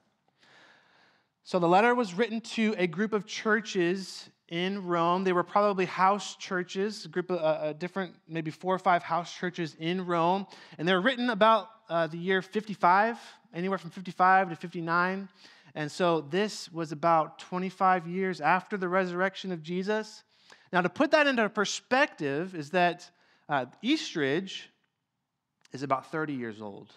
So 1.45 1.59
the 1.59 1.69
letter 1.69 1.95
was 1.95 2.15
written 2.15 2.41
to 2.41 2.75
a 2.79 2.87
group 2.87 3.13
of 3.13 3.27
churches 3.27 4.31
in 4.53 4.87
Rome. 4.87 5.25
They 5.25 5.33
were 5.33 5.43
probably 5.43 5.87
house 5.87 6.37
churches, 6.37 7.07
a 7.07 7.09
group 7.09 7.31
of 7.31 7.39
uh, 7.39 7.43
uh, 7.43 7.73
different, 7.73 8.15
maybe 8.29 8.51
four 8.51 8.75
or 8.75 8.79
five 8.79 9.03
house 9.03 9.35
churches 9.35 9.75
in 9.81 10.05
Rome. 10.05 10.47
And 10.77 10.87
they 10.87 10.93
were 10.93 11.01
written 11.01 11.31
about 11.31 11.71
uh, 11.89 12.07
the 12.09 12.19
year 12.19 12.43
55, 12.43 13.19
anywhere 13.55 13.79
from 13.79 13.89
55 13.89 14.51
to 14.51 14.57
59. 14.57 15.27
And 15.75 15.91
so 15.91 16.21
this 16.21 16.71
was 16.71 16.93
about 16.93 17.39
25 17.39 18.07
years 18.07 18.43
after 18.43 18.77
the 18.77 18.91
resurrection 18.91 19.53
of 19.53 19.63
Jesus. 19.63 20.23
Now, 20.71 20.83
to 20.83 20.91
put 20.91 21.13
that 21.13 21.27
into 21.27 21.49
perspective, 21.49 22.55
is 22.55 22.69
that 22.71 23.11
uh, 23.49 23.65
Eastridge 23.81 24.69
is 25.73 25.83
about 25.83 26.11
30 26.13 26.35
years 26.35 26.61
old. 26.61 26.93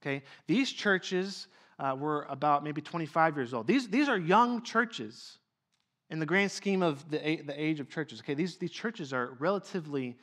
Okay? 0.00 0.22
These 0.46 0.72
churches 0.72 1.46
uh, 1.78 1.94
were 1.98 2.26
about 2.30 2.64
maybe 2.64 2.80
25 2.80 3.36
years 3.36 3.52
old. 3.52 3.66
These, 3.66 3.88
these 3.88 4.08
are 4.08 4.16
young 4.16 4.62
churches 4.62 5.36
in 6.10 6.18
the 6.18 6.26
grand 6.26 6.50
scheme 6.50 6.82
of 6.82 7.08
the, 7.10 7.18
the 7.18 7.54
age 7.56 7.80
of 7.80 7.88
churches. 7.88 8.20
Okay, 8.20 8.34
these, 8.34 8.56
these 8.56 8.70
churches 8.70 9.12
are 9.12 9.36
relatively 9.38 10.16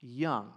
young. 0.00 0.52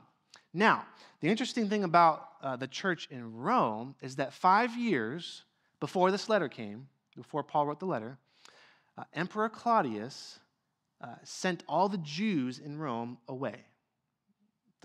Now, 0.54 0.86
the 1.22 1.30
interesting 1.30 1.70
thing 1.70 1.84
about 1.84 2.28
uh, 2.42 2.56
the 2.56 2.68
church 2.68 3.08
in 3.12 3.36
Rome 3.36 3.96
is 4.02 4.16
that 4.18 4.34
five 4.34 4.76
years 4.76 5.44
before 5.80 6.12
this 6.12 6.28
letter 6.30 6.50
came, 6.50 6.88
before 7.16 7.44
Paul 7.44 7.68
wrote 7.68 7.80
the 7.80 7.86
letter, 7.86 8.18
uh, 8.98 9.04
Emperor 9.14 9.50
Claudius 9.50 10.40
uh, 11.00 11.16
sent 11.24 11.64
all 11.68 11.90
the 11.90 11.98
Jews 12.00 12.60
in 12.60 12.78
Rome 12.78 13.18
away. 13.28 13.56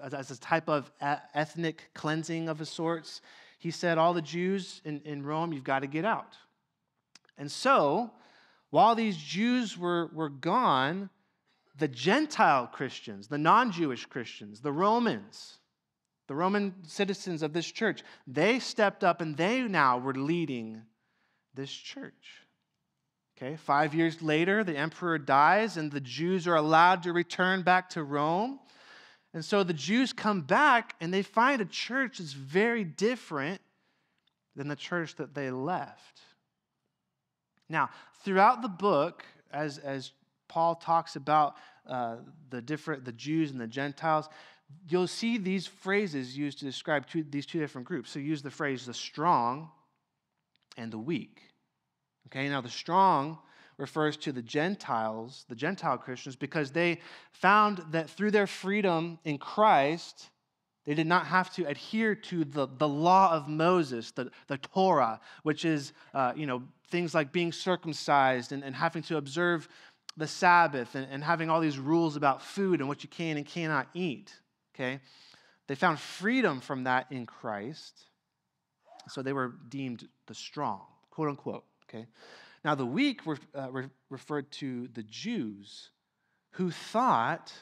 As, 0.03 0.31
a 0.31 0.39
type 0.39 0.69
of 0.69 0.91
a- 1.01 1.21
ethnic 1.35 1.91
cleansing 1.95 2.49
of 2.49 2.61
a 2.61 2.67
sorts, 2.67 3.23
he 3.59 3.71
said, 3.71 3.99
All 3.99 4.15
the 4.15 4.23
Jews 4.23 4.81
in, 4.85 5.01
in 5.05 5.25
Rome, 5.25 5.53
you've 5.53 5.65
got 5.65 5.81
to 5.81 5.87
get 5.87 6.05
out. 6.05 6.37
And 7.39 7.51
so, 7.51 8.11
while 8.77 8.95
these 8.95 9.17
Jews 9.17 9.79
were, 9.79 10.11
were 10.13 10.29
gone, 10.29 11.09
the 11.79 11.89
Gentile 11.89 12.67
Christians, 12.67 13.27
the 13.27 13.39
non 13.39 13.73
Jewish 13.73 14.05
Christians, 14.05 14.61
the 14.61 14.71
Romans, 14.71 15.61
the 16.27 16.35
Roman 16.35 16.75
citizens 16.87 17.43
of 17.43 17.55
this 17.55 17.73
church, 17.73 18.03
they 18.27 18.59
stepped 18.59 19.03
up 19.03 19.23
and 19.23 19.35
they 19.35 19.63
now 19.63 19.97
were 19.97 20.13
leading 20.13 20.83
this 21.55 21.73
church. 21.73 22.43
Okay, 23.39 23.57
five 23.57 23.95
years 23.95 24.21
later, 24.21 24.63
the 24.63 24.77
emperor 24.77 25.17
dies 25.17 25.79
and 25.79 25.91
the 25.91 25.99
Jews 25.99 26.47
are 26.47 26.57
allowed 26.57 27.03
to 27.05 27.15
return 27.15 27.63
back 27.63 27.89
to 27.91 28.03
Rome. 28.03 28.61
And 29.33 29.43
so 29.43 29.63
the 29.63 29.73
Jews 29.73 30.13
come 30.13 30.43
back 30.43 30.97
and 31.01 31.15
they 31.15 31.23
find 31.23 31.63
a 31.63 31.67
church 31.67 32.19
that's 32.19 32.35
very 32.35 32.85
different 32.85 33.63
than 34.55 34.69
the 34.69 34.77
church 34.77 35.15
that 35.15 35.35
they 35.35 35.51
left. 35.51 36.21
Now, 37.69 37.91
throughout 38.27 38.61
the 38.61 38.69
book, 38.69 39.25
as, 39.53 39.79
as 39.79 40.11
Paul 40.49 40.75
talks 40.75 41.15
about 41.15 41.55
uh, 41.87 42.17
the 42.51 42.61
different 42.61 43.05
the 43.05 43.13
Jews 43.13 43.53
and 43.53 43.61
the 43.61 43.69
Gentiles, 43.69 44.29
you'll 44.89 45.07
see 45.07 45.39
these 45.39 45.69
phrases 45.69 46.37
used 46.37 46.59
to 46.59 46.65
describe 46.65 47.07
two, 47.07 47.25
these 47.31 47.47
two 47.47 47.61
different 47.61 47.87
groups. 47.87 48.11
So 48.11 48.19
use 48.19 48.43
the 48.43 48.51
phrase 48.51 48.85
the 48.85 48.93
strong 48.93 49.71
and 50.77 50.93
the 50.93 50.99
weak. 50.99 51.41
Okay, 52.27 52.49
now 52.49 52.61
the 52.61 52.69
strong 52.69 53.39
refers 53.79 54.17
to 54.17 54.33
the 54.33 54.43
Gentiles, 54.43 55.45
the 55.49 55.55
Gentile 55.55 55.97
Christians, 55.97 56.35
because 56.35 56.73
they 56.73 56.99
found 57.31 57.85
that 57.93 58.11
through 58.11 58.33
their 58.33 58.49
freedom 58.49 59.21
in 59.25 59.39
Christ, 59.39 60.31
they 60.87 60.95
did 60.95 61.07
not 61.07 61.27
have 61.27 61.53
to 61.55 61.67
adhere 61.67 62.15
to 62.15 62.45
the, 62.45 62.69
the 62.79 62.89
law 62.89 63.33
of 63.33 63.49
Moses, 63.49 64.13
the, 64.13 64.31
the 64.47 64.57
Torah, 64.57 65.21
which 65.43 65.65
is, 65.65 65.93
uh, 66.15 66.33
you 66.37 66.47
know, 66.47 66.63
things 66.91 67.15
like 67.15 67.33
being 67.33 67.53
circumcised 67.53 68.53
and, 68.53 68.63
and 68.63 68.75
having 68.75 69.03
to 69.03 69.17
observe 69.17 69.69
the 70.17 70.29
Sabbath 70.29 70.95
and, 70.95 71.07
and 71.11 71.25
having 71.25 71.51
all 71.51 71.61
these 71.61 71.79
rules 71.79 72.17
about 72.17 72.41
food 72.41 72.81
and 72.81 72.89
what 72.89 73.03
you 73.03 73.09
can 73.09 73.37
and 73.37 73.45
cannot 73.45 73.89
eat. 73.95 74.33
Okay? 74.75 75.01
They 75.67 75.75
found 75.75 75.99
freedom 75.99 76.61
from 76.61 76.85
that 76.85 77.11
in 77.11 77.27
Christ. 77.27 78.05
So 79.09 79.23
they 79.23 79.33
were 79.33 79.55
deemed 79.69 80.09
the 80.27 80.35
strong, 80.35 80.83
quote 81.11 81.29
unquote. 81.29 81.65
Okay? 81.89 82.07
Now, 82.65 82.77
the 82.77 82.87
weak 82.87 83.27
were 83.27 83.39
uh, 83.55 83.71
re- 83.71 83.89
referred 84.09 84.51
to 84.53 84.89
the 84.95 85.03
Jews 85.03 85.91
who 86.51 86.71
thought 86.71 87.53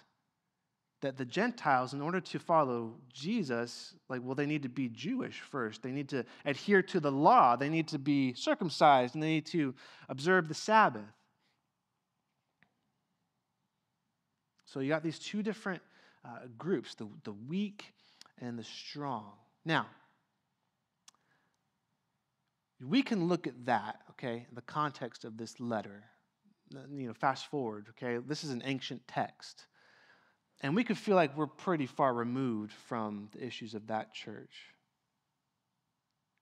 that 1.04 1.18
the 1.18 1.24
Gentiles, 1.24 1.92
in 1.92 2.00
order 2.00 2.18
to 2.18 2.38
follow 2.38 2.94
Jesus, 3.12 3.94
like, 4.08 4.22
well, 4.24 4.34
they 4.34 4.46
need 4.46 4.62
to 4.62 4.70
be 4.70 4.88
Jewish 4.88 5.40
first. 5.40 5.82
They 5.82 5.92
need 5.92 6.08
to 6.08 6.24
adhere 6.46 6.82
to 6.82 6.98
the 6.98 7.12
law. 7.12 7.56
They 7.56 7.68
need 7.68 7.88
to 7.88 7.98
be 7.98 8.32
circumcised 8.32 9.14
and 9.14 9.22
they 9.22 9.28
need 9.28 9.46
to 9.46 9.74
observe 10.08 10.48
the 10.48 10.54
Sabbath. 10.54 11.02
So 14.64 14.80
you 14.80 14.88
got 14.88 15.02
these 15.02 15.18
two 15.18 15.42
different 15.42 15.82
uh, 16.24 16.46
groups 16.56 16.94
the, 16.94 17.06
the 17.24 17.32
weak 17.32 17.92
and 18.40 18.58
the 18.58 18.64
strong. 18.64 19.32
Now, 19.66 19.86
we 22.82 23.02
can 23.02 23.28
look 23.28 23.46
at 23.46 23.66
that, 23.66 24.00
okay, 24.12 24.46
in 24.48 24.54
the 24.54 24.62
context 24.62 25.26
of 25.26 25.36
this 25.36 25.60
letter. 25.60 26.02
You 26.90 27.08
know, 27.08 27.12
fast 27.12 27.50
forward, 27.50 27.88
okay, 27.90 28.24
this 28.26 28.42
is 28.42 28.50
an 28.50 28.62
ancient 28.64 29.06
text. 29.06 29.66
And 30.64 30.74
we 30.74 30.82
could 30.82 30.96
feel 30.96 31.14
like 31.14 31.36
we're 31.36 31.46
pretty 31.46 31.84
far 31.84 32.14
removed 32.14 32.72
from 32.88 33.28
the 33.32 33.46
issues 33.46 33.74
of 33.74 33.88
that 33.88 34.14
church. 34.14 34.54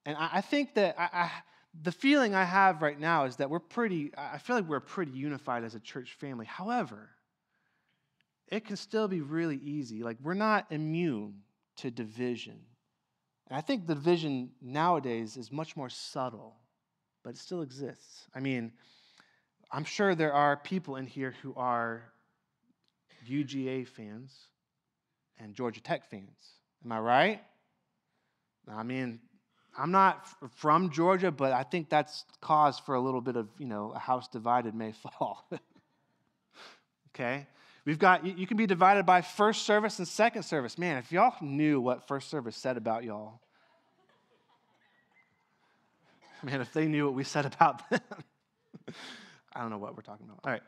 And 0.07 0.17
I, 0.17 0.29
I 0.35 0.41
think 0.43 0.75
that 0.75 0.95
I, 0.97 1.09
I, 1.13 1.31
the 1.83 1.91
feeling 1.91 2.33
I 2.33 2.45
have 2.45 2.83
right 2.83 3.01
now 3.01 3.25
is 3.25 3.35
that 3.37 3.51
we're 3.51 3.59
pretty, 3.59 4.13
I 4.17 4.39
feel 4.39 4.55
like 4.55 4.69
we're 4.69 4.79
pretty 4.79 5.11
unified 5.11 5.65
as 5.65 5.75
a 5.75 5.81
church 5.81 6.13
family. 6.21 6.47
However, 6.47 7.11
it 8.47 8.65
can 8.65 8.77
still 8.77 9.09
be 9.09 9.23
really 9.23 9.57
easy. 9.57 10.05
Like, 10.05 10.19
we're 10.23 10.35
not 10.35 10.67
immune 10.71 11.41
to 11.79 11.91
division. 11.91 12.61
And 13.49 13.59
I 13.59 13.61
think 13.61 13.89
the 13.89 13.97
division 13.97 14.53
nowadays 14.61 15.37
is 15.37 15.51
much 15.51 15.77
more 15.77 15.89
subtle, 15.89 16.55
but 17.25 17.31
it 17.31 17.39
still 17.39 17.63
exists. 17.63 18.29
I 18.33 18.39
mean, 18.39 18.71
I'm 19.73 19.85
sure 19.85 20.15
there 20.15 20.33
are 20.33 20.57
people 20.59 20.95
in 20.95 21.09
here 21.09 21.35
who 21.43 21.55
are 21.57 22.13
UGA 23.29 23.87
fans 23.87 24.49
and 25.39 25.55
Georgia 25.55 25.81
Tech 25.81 26.09
fans. 26.09 26.61
Am 26.85 26.93
I 26.93 26.99
right? 27.01 27.41
I 28.69 28.83
mean, 28.83 29.21
I'm 29.77 29.91
not 29.91 30.27
from 30.57 30.91
Georgia, 30.91 31.31
but 31.31 31.53
I 31.53 31.63
think 31.63 31.89
that's 31.89 32.25
cause 32.41 32.79
for 32.79 32.95
a 32.95 33.01
little 33.01 33.21
bit 33.21 33.37
of, 33.37 33.49
you 33.59 33.67
know, 33.67 33.93
a 33.95 33.99
house 33.99 34.29
divided 34.29 34.75
may 34.75 34.93
fall. 35.19 35.49
okay? 37.15 37.47
We've 37.85 37.99
got, 37.99 38.25
you 38.25 38.47
can 38.47 38.57
be 38.57 38.67
divided 38.67 39.07
by 39.07 39.23
first 39.23 39.63
service 39.63 39.99
and 39.99 40.07
second 40.07 40.45
service. 40.45 40.79
Man, 40.79 40.99
if 40.99 41.11
y'all 41.11 41.35
knew 41.41 41.81
what 41.81 42.07
first 42.07 42.31
service 42.31 42.57
said 42.57 42.77
about 42.77 43.03
y'all, 43.03 43.41
man, 46.45 46.61
if 46.61 46.73
they 46.73 46.87
knew 46.87 47.07
what 47.07 47.15
we 47.15 47.25
said 47.25 47.45
about 47.45 47.89
them, 47.91 48.01
I 49.53 49.61
don't 49.61 49.71
know 49.71 49.79
what 49.79 49.97
we're 49.97 50.03
talking 50.03 50.27
about. 50.27 50.41
All 50.45 50.53
right. 50.53 50.63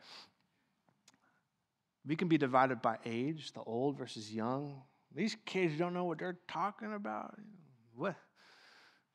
We 2.07 2.15
can 2.15 2.27
be 2.27 2.37
divided 2.37 2.81
by 2.81 2.97
age, 3.05 3.51
the 3.53 3.61
old 3.61 3.97
versus 3.97 4.31
young. 4.31 4.81
These 5.13 5.37
kids 5.45 5.77
don't 5.77 5.93
know 5.93 6.03
what 6.03 6.19
they're 6.19 6.37
talking 6.47 6.93
about. 6.93 7.35
What? 7.95 8.15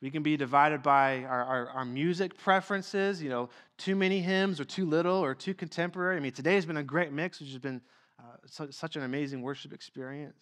We 0.00 0.11
can 0.11 0.23
be 0.23 0.37
divided 0.37 0.82
by 0.82 1.25
our, 1.25 1.44
our, 1.44 1.68
our, 1.68 1.85
music 1.85 2.38
preferences, 2.38 3.23
you 3.23 3.28
know, 3.28 3.50
too 3.76 3.94
many 3.94 4.20
hymns 4.20 4.59
or 4.59 4.64
too 4.64 4.87
little 4.87 5.18
or 5.18 5.35
too 5.35 5.52
contemporary. 5.52 6.16
I 6.16 6.20
mean, 6.20 6.32
today 6.32 6.54
has 6.54 6.64
been 6.64 6.78
a 6.78 6.82
great 6.82 7.12
mix, 7.12 7.38
which 7.38 7.50
has 7.50 7.59
been 7.59 7.82
uh, 8.18 8.37
so, 8.47 8.70
such 8.70 8.97
an 8.97 9.02
amazing 9.02 9.42
worship 9.42 9.75
experience. 9.75 10.40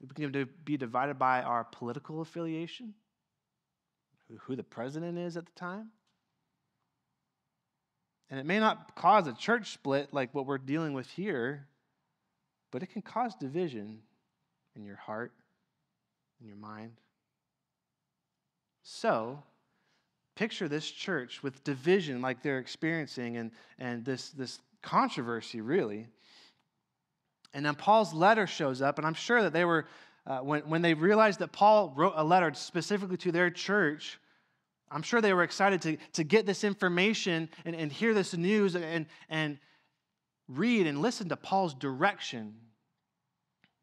We 0.00 0.08
can 0.26 0.48
be 0.64 0.76
divided 0.78 1.18
by 1.18 1.42
our 1.42 1.64
political 1.64 2.22
affiliation, 2.22 2.94
who, 4.26 4.38
who 4.38 4.56
the 4.56 4.62
president 4.62 5.18
is 5.18 5.36
at 5.36 5.44
the 5.44 5.52
time. 5.52 5.90
And 8.30 8.38
it 8.38 8.46
may 8.46 8.58
not 8.58 8.94
cause 8.94 9.26
a 9.26 9.32
church 9.32 9.72
split 9.72 10.12
like 10.12 10.34
what 10.34 10.46
we're 10.46 10.58
dealing 10.58 10.92
with 10.92 11.08
here, 11.10 11.66
but 12.70 12.82
it 12.82 12.92
can 12.92 13.02
cause 13.02 13.34
division 13.34 14.00
in 14.76 14.84
your 14.84 14.96
heart, 14.96 15.32
in 16.40 16.46
your 16.46 16.56
mind. 16.56 16.92
So, 18.82 19.42
picture 20.34 20.68
this 20.68 20.90
church 20.90 21.42
with 21.42 21.64
division 21.64 22.22
like 22.22 22.42
they're 22.42 22.58
experiencing 22.58 23.36
and, 23.36 23.50
and 23.78 24.04
this, 24.04 24.30
this 24.30 24.60
controversy, 24.82 25.60
really. 25.60 26.06
And 27.54 27.64
then 27.64 27.74
Paul's 27.74 28.12
letter 28.12 28.46
shows 28.46 28.82
up, 28.82 28.98
and 28.98 29.06
I'm 29.06 29.14
sure 29.14 29.42
that 29.42 29.52
they 29.52 29.64
were, 29.64 29.86
uh, 30.26 30.38
when, 30.38 30.62
when 30.68 30.82
they 30.82 30.94
realized 30.94 31.40
that 31.40 31.52
Paul 31.52 31.92
wrote 31.96 32.12
a 32.14 32.24
letter 32.24 32.52
specifically 32.54 33.16
to 33.18 33.32
their 33.32 33.50
church, 33.50 34.20
I'm 34.90 35.02
sure 35.02 35.20
they 35.20 35.32
were 35.32 35.42
excited 35.42 35.82
to, 35.82 35.96
to 36.14 36.24
get 36.24 36.46
this 36.46 36.64
information 36.64 37.48
and, 37.64 37.74
and 37.76 37.92
hear 37.92 38.14
this 38.14 38.34
news 38.34 38.74
and, 38.74 39.06
and 39.28 39.58
read 40.48 40.86
and 40.86 41.02
listen 41.02 41.28
to 41.28 41.36
Paul's 41.36 41.74
direction 41.74 42.54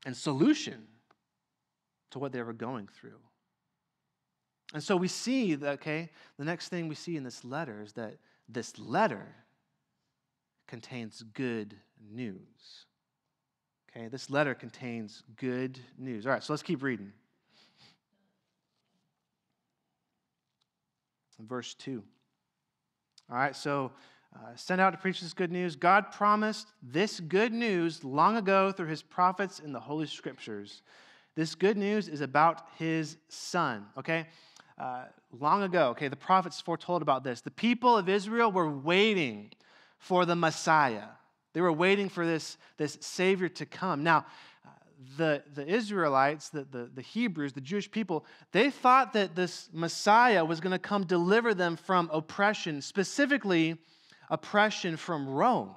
and 0.06 0.16
solution 0.16 0.88
to 2.12 2.20
what 2.20 2.32
they 2.32 2.42
were 2.42 2.54
going 2.54 2.88
through. 2.88 3.20
And 4.74 4.84
so 4.84 4.96
we 4.96 5.08
see 5.08 5.56
that, 5.56 5.70
okay, 5.74 6.10
the 6.38 6.46
next 6.46 6.70
thing 6.70 6.88
we 6.88 6.96
see 6.96 7.18
in 7.18 7.24
this 7.24 7.46
letter 7.46 7.82
is 7.84 7.94
that 7.94 8.18
this 8.50 8.78
letter 8.78 9.36
contains 10.68 11.24
good 11.34 11.76
news. 12.12 12.86
Okay, 13.90 14.08
this 14.08 14.30
letter 14.30 14.54
contains 14.54 15.24
good 15.38 15.80
news. 15.98 16.26
All 16.26 16.34
right, 16.34 16.44
so 16.44 16.54
let's 16.54 16.64
keep 16.64 16.84
reading. 16.84 17.14
Verse 21.40 21.74
2. 21.76 22.04
All 23.30 23.38
right, 23.38 23.56
so 23.56 23.92
uh, 24.36 24.56
send 24.56 24.82
out 24.82 24.92
to 24.92 24.98
preach 24.98 25.22
this 25.22 25.34
good 25.34 25.52
news. 25.52 25.76
God 25.76 26.12
promised 26.12 26.68
this 26.82 27.20
good 27.20 27.54
news 27.54 28.04
long 28.04 28.38
ago 28.38 28.72
through 28.72 28.88
his 28.88 29.02
prophets 29.02 29.60
in 29.60 29.72
the 29.72 29.80
Holy 29.80 30.06
Scriptures. 30.06 30.82
This 31.36 31.56
good 31.56 31.78
news 31.78 32.08
is 32.08 32.22
about 32.22 32.68
his 32.78 33.18
son, 33.30 33.88
okay? 33.98 34.28
uh, 34.78 35.06
long 35.40 35.64
ago, 35.64 35.90
okay, 35.90 36.08
the 36.08 36.16
prophets 36.16 36.60
foretold 36.60 37.02
about 37.02 37.24
this. 37.24 37.42
The 37.42 37.52
people 37.52 37.98
of 37.98 38.10
Israel 38.10 38.52
were 38.52 38.70
waiting 38.70 39.52
for 39.98 40.26
the 40.26 40.36
Messiah. 40.36 41.08
They 41.54 41.62
were 41.62 41.72
waiting 41.72 42.10
for 42.10 42.26
this, 42.26 42.58
this 42.78 42.98
Savior 43.02 43.48
to 43.50 43.66
come. 43.66 44.04
Now, 44.04 44.26
the, 45.18 45.44
the 45.54 45.68
Israelites, 45.68 46.50
the, 46.50 46.64
the, 46.64 46.90
the 46.94 47.02
Hebrews, 47.02 47.54
the 47.54 47.62
Jewish 47.62 47.90
people, 47.90 48.26
they 48.52 48.70
thought 48.70 49.14
that 49.14 49.36
this 49.36 49.70
Messiah 49.74 50.44
was 50.46 50.60
going 50.60 50.72
to 50.72 50.80
come 50.80 51.06
deliver 51.06 51.54
them 51.54 51.76
from 51.76 52.10
oppression, 52.12 52.82
specifically 52.82 53.78
oppression 54.30 54.98
from 54.98 55.28
Rome. 55.28 55.76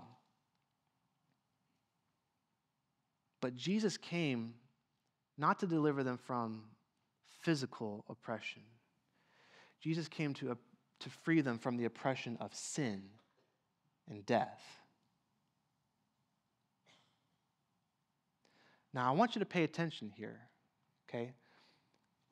But 3.41 3.57
Jesus 3.57 3.97
came 3.97 4.55
not 5.37 5.61
to 5.61 5.67
deliver 5.67 6.03
them 6.03 6.19
from 6.19 6.65
physical 7.41 8.05
oppression. 8.09 8.63
Jesus 9.81 10.09
came 10.09 10.35
to, 10.35 10.53
uh, 10.53 10.55
to 11.01 11.11
free 11.11 11.41
them 11.41 11.59
from 11.59 11.77
the 11.77 11.85
oppression 11.85 12.37
of 12.41 12.55
sin 12.55 13.03
and 14.11 14.27
death. 14.27 14.78
Now, 18.95 19.09
I 19.09 19.15
want 19.15 19.35
you 19.35 19.41
to 19.41 19.47
pay 19.47 19.65
attention 19.65 20.11
here, 20.17 20.41
okay? 21.09 21.33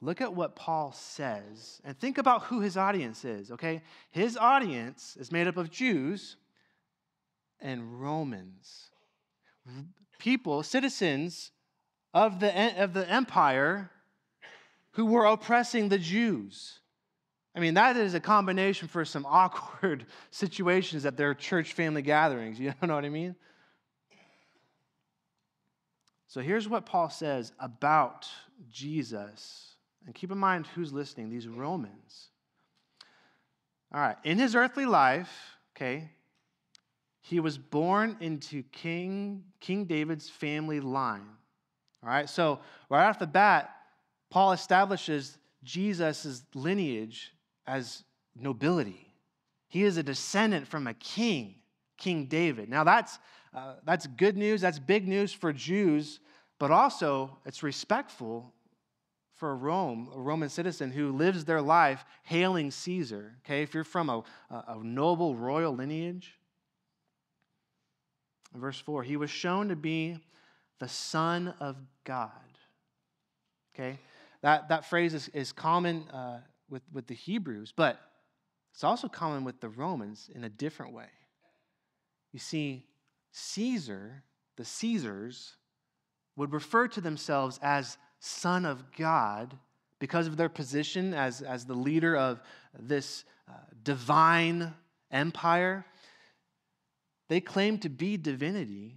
Look 0.01 0.21
at 0.21 0.35
what 0.35 0.57
Paul 0.57 0.93
says 0.93 1.81
and 1.85 1.99
think 1.99 2.19
about 2.19 2.45
who 2.45 2.61
his 2.61 2.77
audience 2.77 3.25
is, 3.25 3.51
okay? 3.51 3.83
His 4.11 4.37
audience 4.37 5.17
is 5.19 5.33
made 5.33 5.47
up 5.47 5.57
of 5.57 5.71
Jews 5.71 6.37
and 7.61 8.01
Romans. 8.01 8.91
People, 10.19 10.63
citizens 10.63 11.51
of 12.15 12.41
the, 12.41 12.83
of 12.83 12.93
the 12.93 13.09
empire 13.09 13.91
who 14.93 15.07
were 15.07 15.27
oppressing 15.27 15.89
the 15.89 15.99
Jews. 15.99 16.81
I 17.55 17.61
mean, 17.61 17.75
that 17.75 17.97
is 17.97 18.15
a 18.15 18.21
combination 18.21 18.87
for 18.89 19.05
some 19.05 19.27
awkward 19.29 20.07
situations 20.31 21.07
at 21.07 21.17
their 21.17 21.35
church 21.35 21.73
family 21.73 22.03
gatherings. 22.03 22.61
You 22.61 22.75
know 22.83 22.95
what 22.95 23.05
I 23.05 23.09
mean? 23.09 23.35
So 26.29 26.41
here's 26.41 26.69
what 26.69 26.87
Paul 26.87 27.09
says 27.09 27.53
about 27.59 28.27
Jesus. 28.71 29.75
And 30.07 30.15
keep 30.15 30.31
in 30.31 30.39
mind 30.39 30.67
who's 30.69 30.93
listening 30.93 31.31
these 31.31 31.49
Romans. 31.49 32.29
All 33.93 34.01
right, 34.01 34.17
in 34.25 34.39
his 34.39 34.55
earthly 34.55 34.87
life, 34.87 35.31
okay, 35.77 36.11
he 37.21 37.41
was 37.41 37.59
born 37.59 38.17
into 38.21 38.63
King, 38.65 39.45
King 39.61 39.85
David's 39.85 40.29
family 40.29 40.81
line. 40.81 41.29
All 42.03 42.09
right, 42.09 42.29
so 42.29 42.61
right 42.89 43.07
off 43.07 43.19
the 43.19 43.27
bat, 43.27 43.71
Paul 44.31 44.53
establishes 44.53 45.39
Jesus' 45.63 46.43
lineage 46.55 47.33
as 47.67 48.05
nobility. 48.39 49.13
He 49.69 49.83
is 49.83 49.97
a 49.97 50.03
descendant 50.03 50.69
from 50.69 50.87
a 50.87 50.95
king, 50.95 51.57
King 51.97 52.27
David. 52.27 52.69
Now, 52.69 52.85
that's, 52.85 53.19
uh, 53.55 53.75
that's 53.85 54.07
good 54.07 54.37
news, 54.37 54.61
that's 54.61 54.79
big 54.79 55.07
news 55.09 55.33
for 55.33 55.53
Jews, 55.53 56.21
but 56.59 56.71
also 56.71 57.39
it's 57.45 57.63
respectful 57.63 58.53
for 59.35 59.55
Rome, 59.55 60.11
a 60.15 60.21
Roman 60.21 60.49
citizen 60.49 60.91
who 60.91 61.13
lives 61.13 61.45
their 61.45 61.61
life 61.61 62.05
hailing 62.23 62.71
Caesar. 62.71 63.37
Okay, 63.45 63.63
if 63.63 63.75
you're 63.75 63.85
from 63.85 64.09
a, 64.09 64.25
a 64.51 64.79
noble 64.83 65.37
royal 65.37 65.75
lineage. 65.75 66.39
Verse 68.55 68.81
4 68.81 69.03
He 69.03 69.17
was 69.17 69.31
shown 69.31 69.69
to 69.69 69.77
be 69.77 70.19
the 70.79 70.89
Son 70.89 71.55
of 71.61 71.77
God. 72.05 72.31
Okay? 73.75 73.99
That, 74.43 74.69
that 74.69 74.89
phrase 74.89 75.15
is, 75.15 75.29
is 75.29 75.53
common 75.53 76.09
uh, 76.09 76.41
with, 76.71 76.83
with 76.93 77.07
the 77.07 77.15
Hebrews, 77.15 77.73
but 77.77 78.01
it's 78.73 78.85
also 78.85 79.09
common 79.09 79.45
with 79.45 79.61
the 79.61 79.69
Romans 79.69 80.31
in 80.35 80.45
a 80.45 80.49
different 80.49 80.93
way. 80.93 81.09
You 82.37 82.41
see, 82.41 82.85
Caesar, 83.33 84.23
the 84.57 84.65
Caesars, 84.67 85.55
would 86.37 86.53
refer 86.53 86.87
to 86.89 87.01
themselves 87.01 87.59
as 87.63 87.97
Son 88.21 88.67
of 88.67 88.93
God 88.95 89.57
because 90.01 90.27
of 90.27 90.37
their 90.37 90.51
position 90.51 91.15
as, 91.15 91.41
as 91.41 91.65
the 91.65 91.73
leader 91.73 92.15
of 92.15 92.43
this 92.79 93.25
uh, 93.49 93.55
divine 93.83 94.75
empire. 95.11 95.87
They 97.29 97.41
claimed 97.41 97.81
to 97.81 97.89
be 97.89 98.19
divinity 98.19 98.97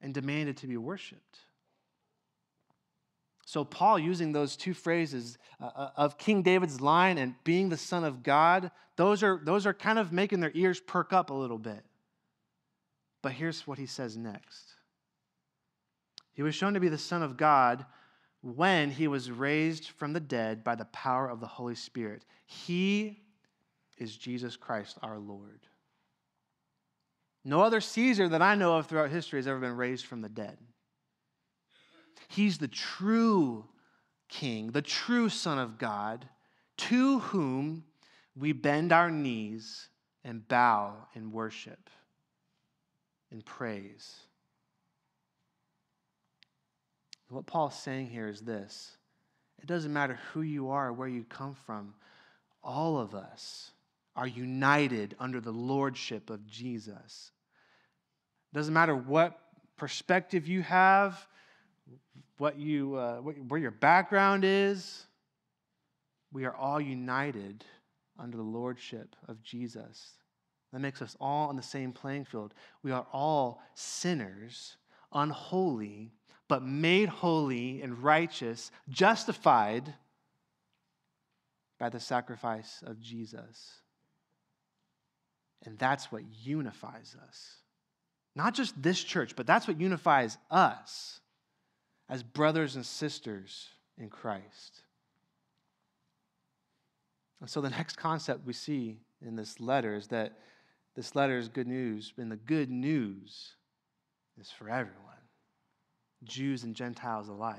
and 0.00 0.14
demanded 0.14 0.56
to 0.56 0.66
be 0.66 0.78
worshiped. 0.78 1.40
So, 3.44 3.62
Paul, 3.62 3.98
using 3.98 4.32
those 4.32 4.56
two 4.56 4.72
phrases 4.72 5.36
uh, 5.60 5.66
uh, 5.66 5.90
of 5.98 6.16
King 6.16 6.40
David's 6.40 6.80
line 6.80 7.18
and 7.18 7.34
being 7.44 7.68
the 7.68 7.76
Son 7.76 8.04
of 8.04 8.22
God, 8.22 8.70
those 8.96 9.22
are, 9.22 9.38
those 9.44 9.66
are 9.66 9.74
kind 9.74 9.98
of 9.98 10.12
making 10.12 10.40
their 10.40 10.52
ears 10.54 10.80
perk 10.80 11.12
up 11.12 11.28
a 11.28 11.34
little 11.34 11.58
bit. 11.58 11.84
But 13.22 13.32
here's 13.32 13.66
what 13.66 13.78
he 13.78 13.86
says 13.86 14.16
next 14.16 14.74
He 16.32 16.42
was 16.42 16.54
shown 16.54 16.74
to 16.74 16.80
be 16.80 16.88
the 16.88 16.98
Son 16.98 17.22
of 17.22 17.36
God 17.36 17.84
when 18.42 18.90
he 18.90 19.06
was 19.06 19.30
raised 19.30 19.88
from 19.88 20.12
the 20.12 20.20
dead 20.20 20.64
by 20.64 20.74
the 20.74 20.86
power 20.86 21.28
of 21.28 21.40
the 21.40 21.46
Holy 21.46 21.74
Spirit. 21.74 22.24
He 22.46 23.20
is 23.98 24.16
Jesus 24.16 24.56
Christ 24.56 24.98
our 25.02 25.18
Lord. 25.18 25.60
No 27.44 27.62
other 27.62 27.80
Caesar 27.80 28.28
that 28.28 28.42
I 28.42 28.54
know 28.54 28.76
of 28.76 28.86
throughout 28.86 29.10
history 29.10 29.38
has 29.38 29.46
ever 29.46 29.60
been 29.60 29.76
raised 29.76 30.06
from 30.06 30.22
the 30.22 30.28
dead. 30.28 30.58
He's 32.28 32.58
the 32.58 32.68
true 32.68 33.64
King, 34.28 34.70
the 34.70 34.82
true 34.82 35.28
Son 35.28 35.58
of 35.58 35.78
God, 35.78 36.28
to 36.76 37.18
whom 37.18 37.84
we 38.36 38.52
bend 38.52 38.92
our 38.92 39.10
knees 39.10 39.88
and 40.22 40.46
bow 40.46 41.08
in 41.14 41.32
worship 41.32 41.90
and 43.30 43.44
praise. 43.44 44.16
What 47.28 47.46
Paul's 47.46 47.78
saying 47.78 48.08
here 48.08 48.28
is 48.28 48.40
this 48.40 48.96
it 49.58 49.66
doesn't 49.66 49.92
matter 49.92 50.18
who 50.32 50.42
you 50.42 50.70
are 50.70 50.92
where 50.92 51.08
you 51.08 51.24
come 51.24 51.54
from, 51.66 51.94
all 52.62 52.98
of 52.98 53.14
us 53.14 53.70
are 54.16 54.26
united 54.26 55.14
under 55.18 55.40
the 55.40 55.52
lordship 55.52 56.30
of 56.30 56.46
Jesus. 56.46 57.30
It 58.52 58.56
doesn't 58.56 58.74
matter 58.74 58.96
what 58.96 59.38
perspective 59.76 60.48
you 60.48 60.62
have, 60.62 61.26
what 62.38 62.58
you, 62.58 62.96
uh, 62.96 63.18
where 63.18 63.60
your 63.60 63.70
background 63.70 64.44
is, 64.44 65.06
we 66.32 66.44
are 66.44 66.54
all 66.54 66.80
united 66.80 67.64
under 68.18 68.36
the 68.36 68.42
lordship 68.42 69.16
of 69.28 69.42
Jesus. 69.42 70.12
That 70.72 70.80
makes 70.80 71.02
us 71.02 71.16
all 71.20 71.48
on 71.48 71.56
the 71.56 71.62
same 71.62 71.92
playing 71.92 72.26
field. 72.26 72.54
We 72.82 72.92
are 72.92 73.06
all 73.12 73.60
sinners, 73.74 74.76
unholy, 75.12 76.12
but 76.48 76.62
made 76.62 77.08
holy 77.08 77.82
and 77.82 78.02
righteous, 78.02 78.70
justified 78.88 79.94
by 81.78 81.88
the 81.88 82.00
sacrifice 82.00 82.82
of 82.86 83.00
Jesus. 83.00 83.72
And 85.64 85.78
that's 85.78 86.12
what 86.12 86.22
unifies 86.42 87.16
us. 87.26 87.56
Not 88.36 88.54
just 88.54 88.80
this 88.80 89.02
church, 89.02 89.34
but 89.34 89.46
that's 89.46 89.66
what 89.66 89.80
unifies 89.80 90.38
us 90.50 91.20
as 92.08 92.22
brothers 92.22 92.76
and 92.76 92.86
sisters 92.86 93.68
in 93.98 94.08
Christ. 94.08 94.82
And 97.40 97.48
so 97.48 97.60
the 97.60 97.70
next 97.70 97.96
concept 97.96 98.46
we 98.46 98.52
see 98.52 98.98
in 99.24 99.36
this 99.36 99.60
letter 99.60 99.94
is 99.94 100.08
that 100.08 100.38
this 100.94 101.14
letter 101.14 101.38
is 101.38 101.48
good 101.48 101.68
news, 101.68 102.12
and 102.16 102.30
the 102.30 102.36
good 102.36 102.70
news 102.70 103.54
is 104.40 104.50
for 104.50 104.68
everyone, 104.68 104.96
Jews 106.24 106.64
and 106.64 106.74
Gentiles 106.74 107.28
alike. 107.28 107.58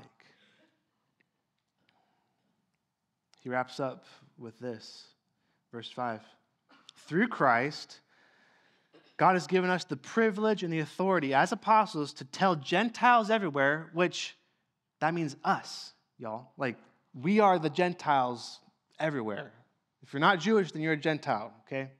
He 3.40 3.48
wraps 3.48 3.80
up 3.80 4.04
with 4.38 4.58
this, 4.58 5.06
verse 5.72 5.90
5. 5.90 6.20
Through 6.96 7.28
Christ, 7.28 8.00
God 9.16 9.34
has 9.34 9.46
given 9.46 9.70
us 9.70 9.84
the 9.84 9.96
privilege 9.96 10.62
and 10.62 10.72
the 10.72 10.80
authority 10.80 11.34
as 11.34 11.52
apostles 11.52 12.12
to 12.14 12.24
tell 12.24 12.54
Gentiles 12.54 13.30
everywhere, 13.30 13.90
which 13.92 14.36
that 15.00 15.14
means 15.14 15.36
us, 15.44 15.92
y'all. 16.18 16.52
Like, 16.56 16.76
we 17.14 17.40
are 17.40 17.58
the 17.58 17.70
Gentiles 17.70 18.60
everywhere. 19.00 19.52
If 20.02 20.12
you're 20.12 20.20
not 20.20 20.38
Jewish, 20.38 20.72
then 20.72 20.82
you're 20.82 20.92
a 20.92 20.96
Gentile, 20.96 21.52
okay? 21.66 21.90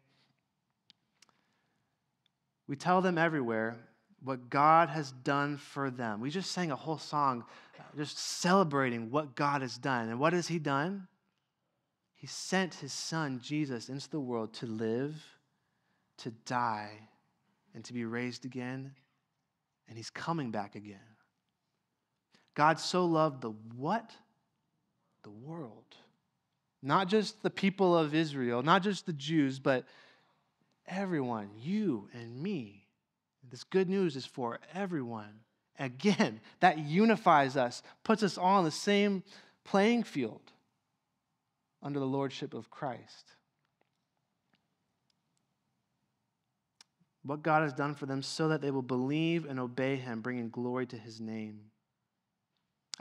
We 2.73 2.77
tell 2.77 3.03
them 3.03 3.19
everywhere 3.19 3.77
what 4.25 4.49
God 4.49 4.89
has 4.89 5.13
done 5.13 5.59
for 5.59 5.91
them. 5.91 6.23
We 6.23 6.31
just 6.31 6.53
sang 6.53 6.71
a 6.71 6.75
whole 6.75 6.97
song 6.97 7.45
uh, 7.79 7.83
just 7.99 8.17
celebrating 8.17 9.11
what 9.11 9.35
God 9.35 9.61
has 9.61 9.77
done. 9.77 10.09
And 10.09 10.19
what 10.19 10.33
has 10.33 10.49
He 10.49 10.59
done? 10.59 11.07
He 12.15 12.27
sent 12.27 12.73
His 12.77 12.91
Son, 12.91 13.41
Jesus, 13.45 13.91
into 13.91 14.09
the 14.09 14.21
world 14.21 14.55
to 14.55 14.67
live 14.67 15.23
to 16.21 16.31
die 16.47 16.93
and 17.75 17.85
to 17.85 17.93
be 17.93 18.07
raised 18.07 18.47
again, 18.47 18.95
and 19.87 19.99
he's 19.99 20.09
coming 20.09 20.51
back 20.51 20.75
again. 20.75 20.97
God 22.55 22.81
so 22.81 23.05
loved 23.05 23.43
the 23.43 23.53
what? 23.77 24.13
The 25.25 25.31
world. 25.31 25.95
Not 26.83 27.09
just 27.09 27.43
the 27.43 27.51
people 27.51 27.95
of 27.95 28.15
Israel, 28.15 28.63
not 28.63 28.83
just 28.83 29.05
the 29.05 29.13
Jews, 29.13 29.59
but 29.59 29.85
everyone, 30.93 31.51
you 31.59 32.09
and 32.13 32.43
me. 32.43 32.87
This 33.51 33.65
good 33.65 33.89
news 33.89 34.17
is 34.17 34.25
for 34.25 34.59
everyone, 34.73 35.41
Again, 35.79 36.41
that 36.61 36.79
unifies 36.79 37.57
us, 37.57 37.83
puts 38.05 38.23
us 38.23 38.37
all 38.37 38.59
on 38.59 38.65
the 38.65 38.71
same 38.71 39.23
playing 39.65 40.05
field 40.05 40.53
under 41.83 41.99
the 41.99 42.07
lordship 42.07 42.55
of 42.55 42.71
Christ. 42.71 43.33
What 47.25 47.43
God 47.43 47.63
has 47.63 47.73
done 47.73 47.95
for 47.95 48.07
them 48.07 48.23
so 48.23 48.49
that 48.49 48.61
they 48.61 48.71
will 48.71 48.83
believe 48.83 49.47
and 49.47 49.59
obey 49.59 49.97
him, 49.97 50.21
bringing 50.21 50.51
glory 50.51 50.87
to 50.87 50.97
his 50.97 51.21
name. 51.21 51.61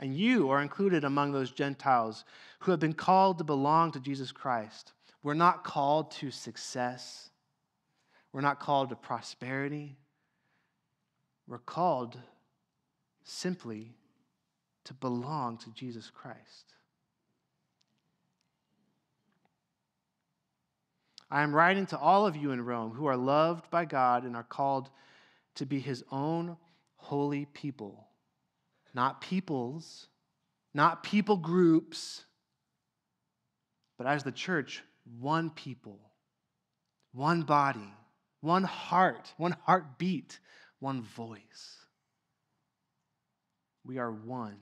And 0.00 0.16
you 0.16 0.50
are 0.50 0.62
included 0.62 1.04
among 1.04 1.32
those 1.32 1.50
Gentiles 1.50 2.24
who 2.60 2.70
have 2.70 2.80
been 2.80 2.94
called 2.94 3.38
to 3.38 3.44
belong 3.44 3.92
to 3.92 4.00
Jesus 4.00 4.32
Christ. 4.32 4.92
We're 5.22 5.34
not 5.34 5.64
called 5.64 6.10
to 6.12 6.30
success. 6.30 7.30
We're 8.32 8.40
not 8.40 8.60
called 8.60 8.88
to 8.88 8.96
prosperity. 8.96 9.96
We're 11.46 11.58
called 11.58 12.18
simply 13.24 13.94
to 14.84 14.94
belong 14.94 15.58
to 15.58 15.70
Jesus 15.70 16.10
Christ. 16.10 16.74
I 21.30 21.42
am 21.42 21.54
writing 21.54 21.86
to 21.86 21.98
all 21.98 22.26
of 22.26 22.36
you 22.36 22.50
in 22.52 22.62
Rome 22.62 22.92
who 22.92 23.06
are 23.06 23.16
loved 23.16 23.70
by 23.70 23.84
God 23.86 24.24
and 24.24 24.36
are 24.36 24.42
called 24.42 24.90
to 25.54 25.66
be 25.66 25.78
his 25.78 26.04
own 26.10 26.56
holy 26.96 27.46
people, 27.46 28.06
not 28.94 29.20
peoples, 29.20 30.08
not 30.74 31.02
people 31.02 31.36
groups, 31.36 32.24
but 33.96 34.06
as 34.06 34.24
the 34.24 34.32
church, 34.32 34.82
one 35.20 35.50
people, 35.50 35.98
one 37.12 37.42
body, 37.42 37.94
one 38.42 38.64
heart, 38.64 39.32
one 39.38 39.56
heartbeat, 39.64 40.38
one 40.80 41.02
voice. 41.02 41.78
We 43.84 43.98
are 43.98 44.12
one. 44.12 44.58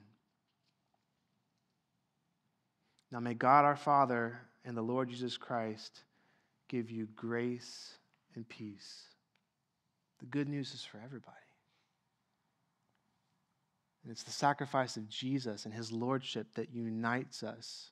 Now 3.10 3.18
may 3.20 3.34
God 3.34 3.64
our 3.64 3.76
Father 3.76 4.38
and 4.64 4.76
the 4.76 4.82
Lord 4.82 5.08
Jesus 5.08 5.36
Christ 5.36 6.04
give 6.68 6.90
you 6.90 7.08
grace 7.16 7.94
and 8.36 8.48
peace. 8.48 9.02
The 10.20 10.26
good 10.26 10.48
news 10.48 10.72
is 10.74 10.84
for 10.84 11.00
everybody. 11.04 11.36
And 14.02 14.12
it's 14.12 14.22
the 14.22 14.30
sacrifice 14.30 14.96
of 14.96 15.08
Jesus 15.08 15.64
and 15.64 15.74
his 15.74 15.90
lordship 15.90 16.54
that 16.54 16.72
unites 16.72 17.42
us. 17.42 17.90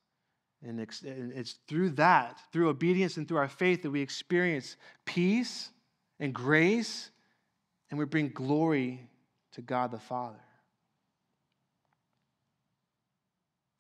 And 0.63 0.81
it's 0.81 1.59
through 1.67 1.91
that, 1.91 2.41
through 2.53 2.69
obedience 2.69 3.17
and 3.17 3.27
through 3.27 3.39
our 3.39 3.49
faith, 3.49 3.83
that 3.83 3.91
we 3.91 4.01
experience 4.01 4.77
peace 5.05 5.71
and 6.21 6.35
grace, 6.35 7.11
and 7.91 7.99
we 7.99 8.05
bring 8.05 8.29
glory 8.29 9.09
to 9.53 9.63
God 9.63 9.91
the 9.91 9.99
Father. 9.99 10.41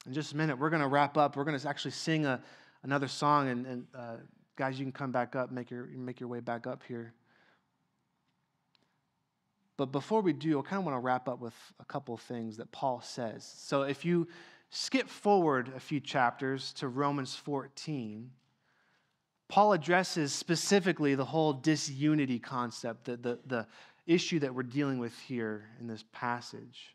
In 0.06 0.14
just 0.14 0.32
a 0.32 0.36
minute, 0.36 0.58
we're 0.58 0.70
going 0.70 0.82
to 0.82 0.88
wrap 0.88 1.16
up. 1.18 1.36
We're 1.36 1.44
going 1.44 1.58
to 1.58 1.68
actually 1.68 1.90
sing 1.90 2.24
a, 2.24 2.40
another 2.82 3.08
song. 3.08 3.48
And, 3.48 3.66
and 3.66 3.86
uh, 3.94 4.16
guys, 4.56 4.78
you 4.78 4.84
can 4.84 4.92
come 4.92 5.12
back 5.12 5.36
up, 5.36 5.52
make 5.52 5.70
your, 5.70 5.84
make 5.86 6.20
your 6.20 6.28
way 6.28 6.40
back 6.40 6.66
up 6.66 6.82
here. 6.88 7.12
But 9.76 9.92
before 9.92 10.22
we 10.22 10.32
do, 10.32 10.58
I 10.58 10.62
kind 10.62 10.78
of 10.78 10.84
want 10.84 10.96
to 10.96 11.00
wrap 11.00 11.28
up 11.28 11.40
with 11.40 11.54
a 11.78 11.84
couple 11.84 12.14
of 12.14 12.20
things 12.22 12.56
that 12.56 12.72
Paul 12.72 13.00
says. 13.00 13.52
So 13.58 13.82
if 13.82 14.04
you 14.04 14.26
skip 14.70 15.08
forward 15.08 15.72
a 15.76 15.80
few 15.80 16.00
chapters 16.00 16.72
to 16.74 16.88
Romans 16.88 17.34
14, 17.36 18.30
Paul 19.48 19.72
addresses 19.72 20.32
specifically 20.32 21.14
the 21.14 21.24
whole 21.24 21.54
disunity 21.54 22.38
concept, 22.38 23.04
the, 23.04 23.16
the, 23.16 23.38
the 23.46 23.66
issue 24.06 24.38
that 24.40 24.54
we're 24.54 24.62
dealing 24.62 24.98
with 24.98 25.18
here 25.20 25.64
in 25.80 25.86
this 25.86 26.04
passage. 26.12 26.94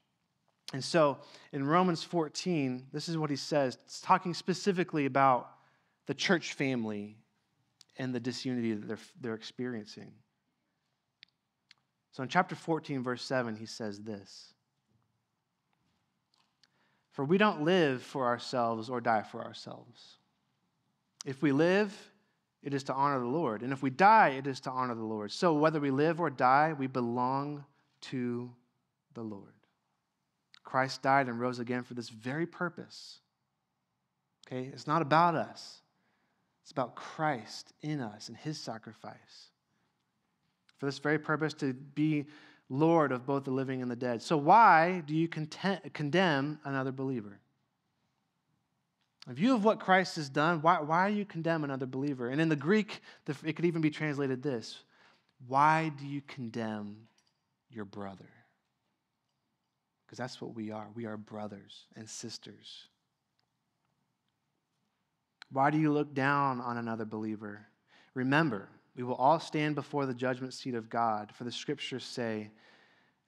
And 0.71 0.83
so 0.83 1.17
in 1.51 1.65
Romans 1.65 2.03
14, 2.03 2.87
this 2.91 3.09
is 3.09 3.17
what 3.17 3.29
he 3.29 3.35
says. 3.35 3.77
It's 3.85 4.01
talking 4.01 4.33
specifically 4.33 5.05
about 5.05 5.49
the 6.05 6.13
church 6.13 6.53
family 6.53 7.17
and 7.97 8.13
the 8.13 8.19
disunity 8.19 8.73
that 8.73 8.87
they're, 8.87 8.97
they're 9.21 9.33
experiencing. 9.35 10.11
So 12.11 12.21
in 12.21 12.29
chapter 12.29 12.55
14, 12.55 13.01
verse 13.01 13.23
7, 13.23 13.55
he 13.55 13.65
says 13.65 13.99
this 14.01 14.53
For 17.11 17.25
we 17.25 17.37
don't 17.39 17.63
live 17.63 18.03
for 18.03 18.27
ourselves 18.27 18.89
or 18.89 19.01
die 19.01 19.23
for 19.23 19.43
ourselves. 19.43 20.17
If 21.25 21.41
we 21.41 21.51
live, 21.51 21.95
it 22.63 22.73
is 22.73 22.83
to 22.83 22.93
honor 22.93 23.19
the 23.19 23.25
Lord. 23.25 23.61
And 23.61 23.73
if 23.73 23.83
we 23.83 23.89
die, 23.89 24.29
it 24.29 24.47
is 24.47 24.61
to 24.61 24.71
honor 24.71 24.95
the 24.95 25.03
Lord. 25.03 25.31
So 25.31 25.53
whether 25.53 25.79
we 25.79 25.91
live 25.91 26.19
or 26.19 26.29
die, 26.29 26.73
we 26.77 26.87
belong 26.87 27.65
to 28.01 28.49
the 29.13 29.21
Lord. 29.21 29.53
Christ 30.63 31.01
died 31.01 31.27
and 31.27 31.39
rose 31.39 31.59
again 31.59 31.83
for 31.83 31.93
this 31.93 32.09
very 32.09 32.45
purpose. 32.45 33.19
Okay? 34.47 34.69
It's 34.73 34.87
not 34.87 35.01
about 35.01 35.35
us, 35.35 35.81
it's 36.63 36.71
about 36.71 36.95
Christ 36.95 37.73
in 37.81 37.99
us 37.99 38.29
and 38.29 38.37
his 38.37 38.57
sacrifice. 38.57 39.49
For 40.77 40.85
this 40.85 40.99
very 40.99 41.19
purpose, 41.19 41.53
to 41.55 41.73
be 41.73 42.25
Lord 42.69 43.11
of 43.11 43.25
both 43.25 43.43
the 43.43 43.51
living 43.51 43.81
and 43.81 43.91
the 43.91 43.95
dead. 43.95 44.21
So, 44.21 44.37
why 44.37 45.03
do 45.05 45.15
you 45.15 45.27
content, 45.27 45.93
condemn 45.93 46.59
another 46.63 46.91
believer? 46.91 47.39
In 49.27 49.35
view 49.35 49.55
of 49.55 49.63
what 49.63 49.79
Christ 49.79 50.17
has 50.17 50.29
done, 50.29 50.61
why, 50.61 50.81
why 50.81 51.09
do 51.09 51.15
you 51.15 51.25
condemn 51.25 51.63
another 51.63 51.85
believer? 51.85 52.29
And 52.29 52.41
in 52.41 52.49
the 52.49 52.55
Greek, 52.55 53.01
it 53.27 53.55
could 53.55 53.65
even 53.65 53.81
be 53.81 53.89
translated 53.89 54.43
this 54.43 54.83
Why 55.47 55.91
do 55.97 56.05
you 56.05 56.21
condemn 56.21 57.07
your 57.69 57.85
brother? 57.85 58.29
because 60.13 60.19
that's 60.19 60.39
what 60.39 60.53
we 60.53 60.69
are. 60.69 60.85
We 60.93 61.07
are 61.07 61.17
brothers 61.17 61.85
and 61.95 62.07
sisters. 62.07 62.83
Why 65.49 65.71
do 65.71 65.79
you 65.79 65.91
look 65.91 66.13
down 66.13 66.61
on 66.61 66.77
another 66.77 67.03
believer? 67.03 67.65
Remember, 68.13 68.69
we 68.95 69.01
will 69.01 69.15
all 69.15 69.39
stand 69.39 69.73
before 69.73 70.05
the 70.05 70.13
judgment 70.13 70.53
seat 70.53 70.75
of 70.75 70.87
God, 70.87 71.31
for 71.35 71.45
the 71.45 71.51
scriptures 71.51 72.03
say, 72.03 72.51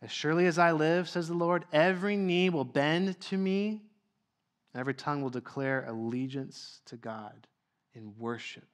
As 0.03 0.11
surely 0.11 0.45
as 0.45 0.59
I 0.59 0.73
live, 0.73 1.09
says 1.09 1.27
the 1.27 1.33
Lord, 1.33 1.65
every 1.73 2.15
knee 2.15 2.51
will 2.51 2.63
bend 2.63 3.19
to 3.21 3.37
me, 3.37 3.81
and 4.75 4.81
every 4.81 4.93
tongue 4.93 5.21
will 5.21 5.29
declare 5.29 5.85
allegiance 5.87 6.81
to 6.85 6.97
God 6.97 7.47
in 7.93 8.13
worship. 8.19 8.67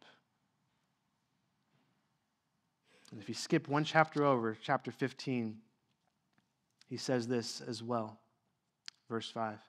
And 3.12 3.22
if 3.22 3.30
you 3.30 3.36
skip 3.36 3.68
one 3.68 3.84
chapter 3.84 4.26
over, 4.26 4.58
chapter 4.60 4.90
15, 4.90 5.58
he 6.90 6.98
says 6.98 7.28
this 7.28 7.62
as 7.62 7.84
well. 7.84 8.18
Verse 9.10 9.30
5. 9.30 9.60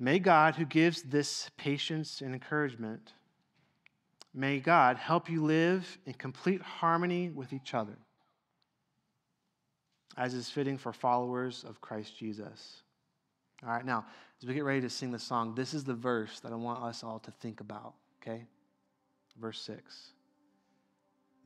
May 0.00 0.18
God, 0.18 0.56
who 0.56 0.64
gives 0.64 1.02
this 1.02 1.48
patience 1.56 2.20
and 2.20 2.34
encouragement, 2.34 3.12
may 4.34 4.58
God 4.58 4.96
help 4.96 5.30
you 5.30 5.44
live 5.44 5.96
in 6.06 6.14
complete 6.14 6.60
harmony 6.60 7.30
with 7.30 7.52
each 7.52 7.72
other, 7.72 7.98
as 10.16 10.34
is 10.34 10.50
fitting 10.50 10.76
for 10.76 10.92
followers 10.92 11.64
of 11.68 11.80
Christ 11.80 12.18
Jesus. 12.18 12.82
All 13.64 13.70
right, 13.70 13.84
now, 13.84 14.04
as 14.40 14.46
we 14.46 14.54
get 14.54 14.64
ready 14.64 14.80
to 14.82 14.90
sing 14.90 15.10
the 15.10 15.18
song, 15.18 15.54
this 15.54 15.74
is 15.74 15.84
the 15.84 15.94
verse 15.94 16.40
that 16.40 16.52
I 16.52 16.56
want 16.56 16.82
us 16.82 17.02
all 17.02 17.18
to 17.20 17.30
think 17.30 17.60
about, 17.60 17.94
okay? 18.22 18.44
Verse 19.40 19.60
6. 19.62 20.12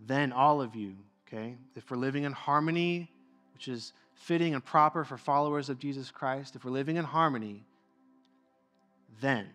Then 0.07 0.33
all 0.33 0.61
of 0.61 0.75
you, 0.75 0.95
okay, 1.27 1.57
if 1.75 1.91
we're 1.91 1.97
living 1.97 2.25
in 2.25 2.33
harmony, 2.33 3.11
which 3.55 3.69
is 3.69 3.93
fitting 4.15 4.55
and 4.55 4.65
proper 4.65 5.05
for 5.05 5.17
followers 5.17 5.69
of 5.69 5.79
Jesus 5.79 6.11
Christ, 6.11 6.55
if 6.55 6.65
we're 6.65 6.71
living 6.71 6.97
in 6.97 7.05
harmony, 7.05 7.65
then 9.21 9.49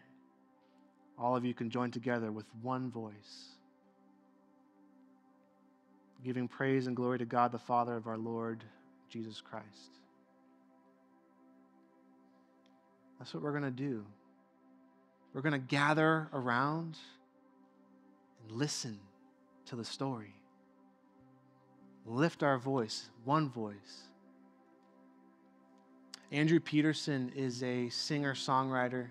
all 1.18 1.36
of 1.36 1.46
you 1.46 1.54
can 1.54 1.70
join 1.70 1.92
together 1.92 2.32
with 2.32 2.46
one 2.62 2.90
voice, 2.90 3.50
giving 6.24 6.48
praise 6.48 6.88
and 6.88 6.96
glory 6.96 7.20
to 7.20 7.26
God 7.26 7.52
the 7.52 7.60
Father 7.60 7.96
of 7.96 8.08
our 8.08 8.18
Lord 8.18 8.64
Jesus 9.10 9.42
Christ. 9.42 10.00
That's 13.20 13.34
what 13.34 13.44
we're 13.44 13.52
going 13.52 13.64
to 13.64 13.72
do. 13.72 14.06
We're 15.34 15.42
going 15.42 15.54
to 15.54 15.60
gather 15.60 16.30
around 16.34 16.98
and 18.42 18.58
listen 18.58 19.00
to 19.68 19.76
the 19.76 19.86
story. 19.86 20.34
Lift 22.06 22.42
our 22.42 22.58
voice, 22.58 23.10
one 23.26 23.50
voice 23.50 24.08
Andrew 26.32 26.60
Peterson 26.60 27.32
is 27.36 27.64
a 27.64 27.88
singer 27.90 28.34
songwriter, 28.34 29.08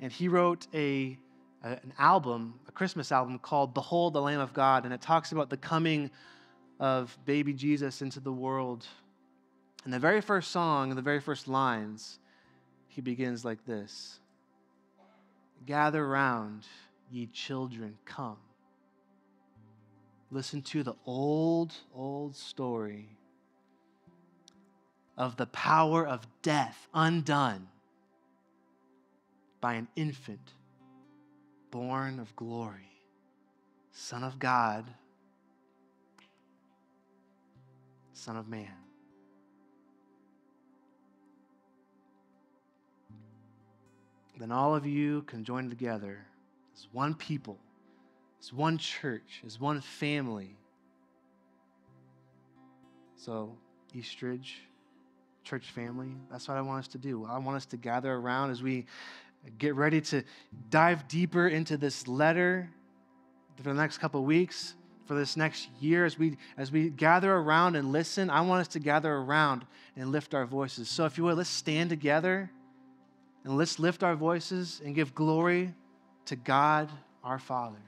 and 0.00 0.10
he 0.10 0.26
wrote 0.26 0.66
a, 0.74 1.16
a, 1.62 1.68
an 1.68 1.92
album, 1.98 2.58
a 2.66 2.72
Christmas 2.72 3.12
album 3.12 3.38
called 3.38 3.74
Behold 3.74 4.12
the 4.12 4.20
Lamb 4.20 4.40
of 4.40 4.52
God, 4.52 4.84
and 4.84 4.92
it 4.92 5.00
talks 5.00 5.30
about 5.30 5.50
the 5.50 5.56
coming 5.56 6.10
of 6.80 7.16
baby 7.24 7.52
Jesus 7.52 8.02
into 8.02 8.18
the 8.18 8.32
world. 8.32 8.86
And 9.84 9.92
the 9.92 10.00
very 10.00 10.20
first 10.20 10.50
song, 10.50 10.94
the 10.96 11.02
very 11.02 11.20
first 11.20 11.46
lines, 11.46 12.18
he 12.88 13.00
begins 13.00 13.44
like 13.44 13.64
this 13.64 14.18
Gather 15.66 16.06
round, 16.06 16.66
ye 17.10 17.26
children, 17.26 17.98
come. 18.04 18.38
Listen 20.30 20.62
to 20.62 20.82
the 20.82 20.94
old, 21.06 21.72
old 21.94 22.36
story 22.36 23.08
of 25.16 25.36
the 25.36 25.46
power 25.46 26.06
of 26.06 26.26
death 26.42 26.86
undone 26.94 27.68
by 29.60 29.74
an 29.74 29.88
infant 29.96 30.52
born 31.70 32.20
of 32.20 32.34
glory, 32.36 33.02
Son 33.92 34.22
of 34.22 34.38
God, 34.38 34.86
Son 38.12 38.36
of 38.36 38.48
Man. 38.48 38.87
Then 44.38 44.52
all 44.52 44.74
of 44.74 44.86
you 44.86 45.22
can 45.22 45.44
join 45.44 45.68
together 45.68 46.24
as 46.74 46.86
one 46.92 47.14
people, 47.14 47.58
as 48.40 48.52
one 48.52 48.78
church, 48.78 49.42
as 49.44 49.58
one 49.58 49.80
family. 49.80 50.56
So, 53.16 53.56
Eastridge, 53.94 54.60
church 55.42 55.72
family, 55.72 56.12
that's 56.30 56.46
what 56.46 56.56
I 56.56 56.60
want 56.60 56.78
us 56.78 56.88
to 56.92 56.98
do. 56.98 57.26
I 57.28 57.38
want 57.38 57.56
us 57.56 57.66
to 57.66 57.76
gather 57.76 58.14
around 58.14 58.50
as 58.50 58.62
we 58.62 58.86
get 59.58 59.74
ready 59.74 60.00
to 60.00 60.22
dive 60.70 61.08
deeper 61.08 61.48
into 61.48 61.76
this 61.76 62.06
letter 62.06 62.70
for 63.56 63.62
the 63.62 63.74
next 63.74 63.98
couple 63.98 64.24
weeks 64.24 64.74
for 65.06 65.14
this 65.14 65.36
next 65.36 65.68
year 65.80 66.04
as 66.04 66.18
we 66.18 66.36
as 66.58 66.70
we 66.70 66.90
gather 66.90 67.32
around 67.32 67.76
and 67.76 67.92
listen 67.92 68.28
i 68.28 68.40
want 68.40 68.60
us 68.60 68.68
to 68.68 68.78
gather 68.78 69.12
around 69.12 69.64
and 69.96 70.12
lift 70.12 70.34
our 70.34 70.44
voices 70.44 70.88
so 70.88 71.06
if 71.06 71.16
you 71.16 71.24
would 71.24 71.36
let's 71.36 71.48
stand 71.48 71.88
together 71.88 72.50
and 73.48 73.56
let's 73.56 73.78
lift 73.78 74.02
our 74.02 74.14
voices 74.14 74.82
and 74.84 74.94
give 74.94 75.14
glory 75.14 75.74
to 76.26 76.36
god 76.36 76.90
our 77.24 77.38
father 77.38 77.78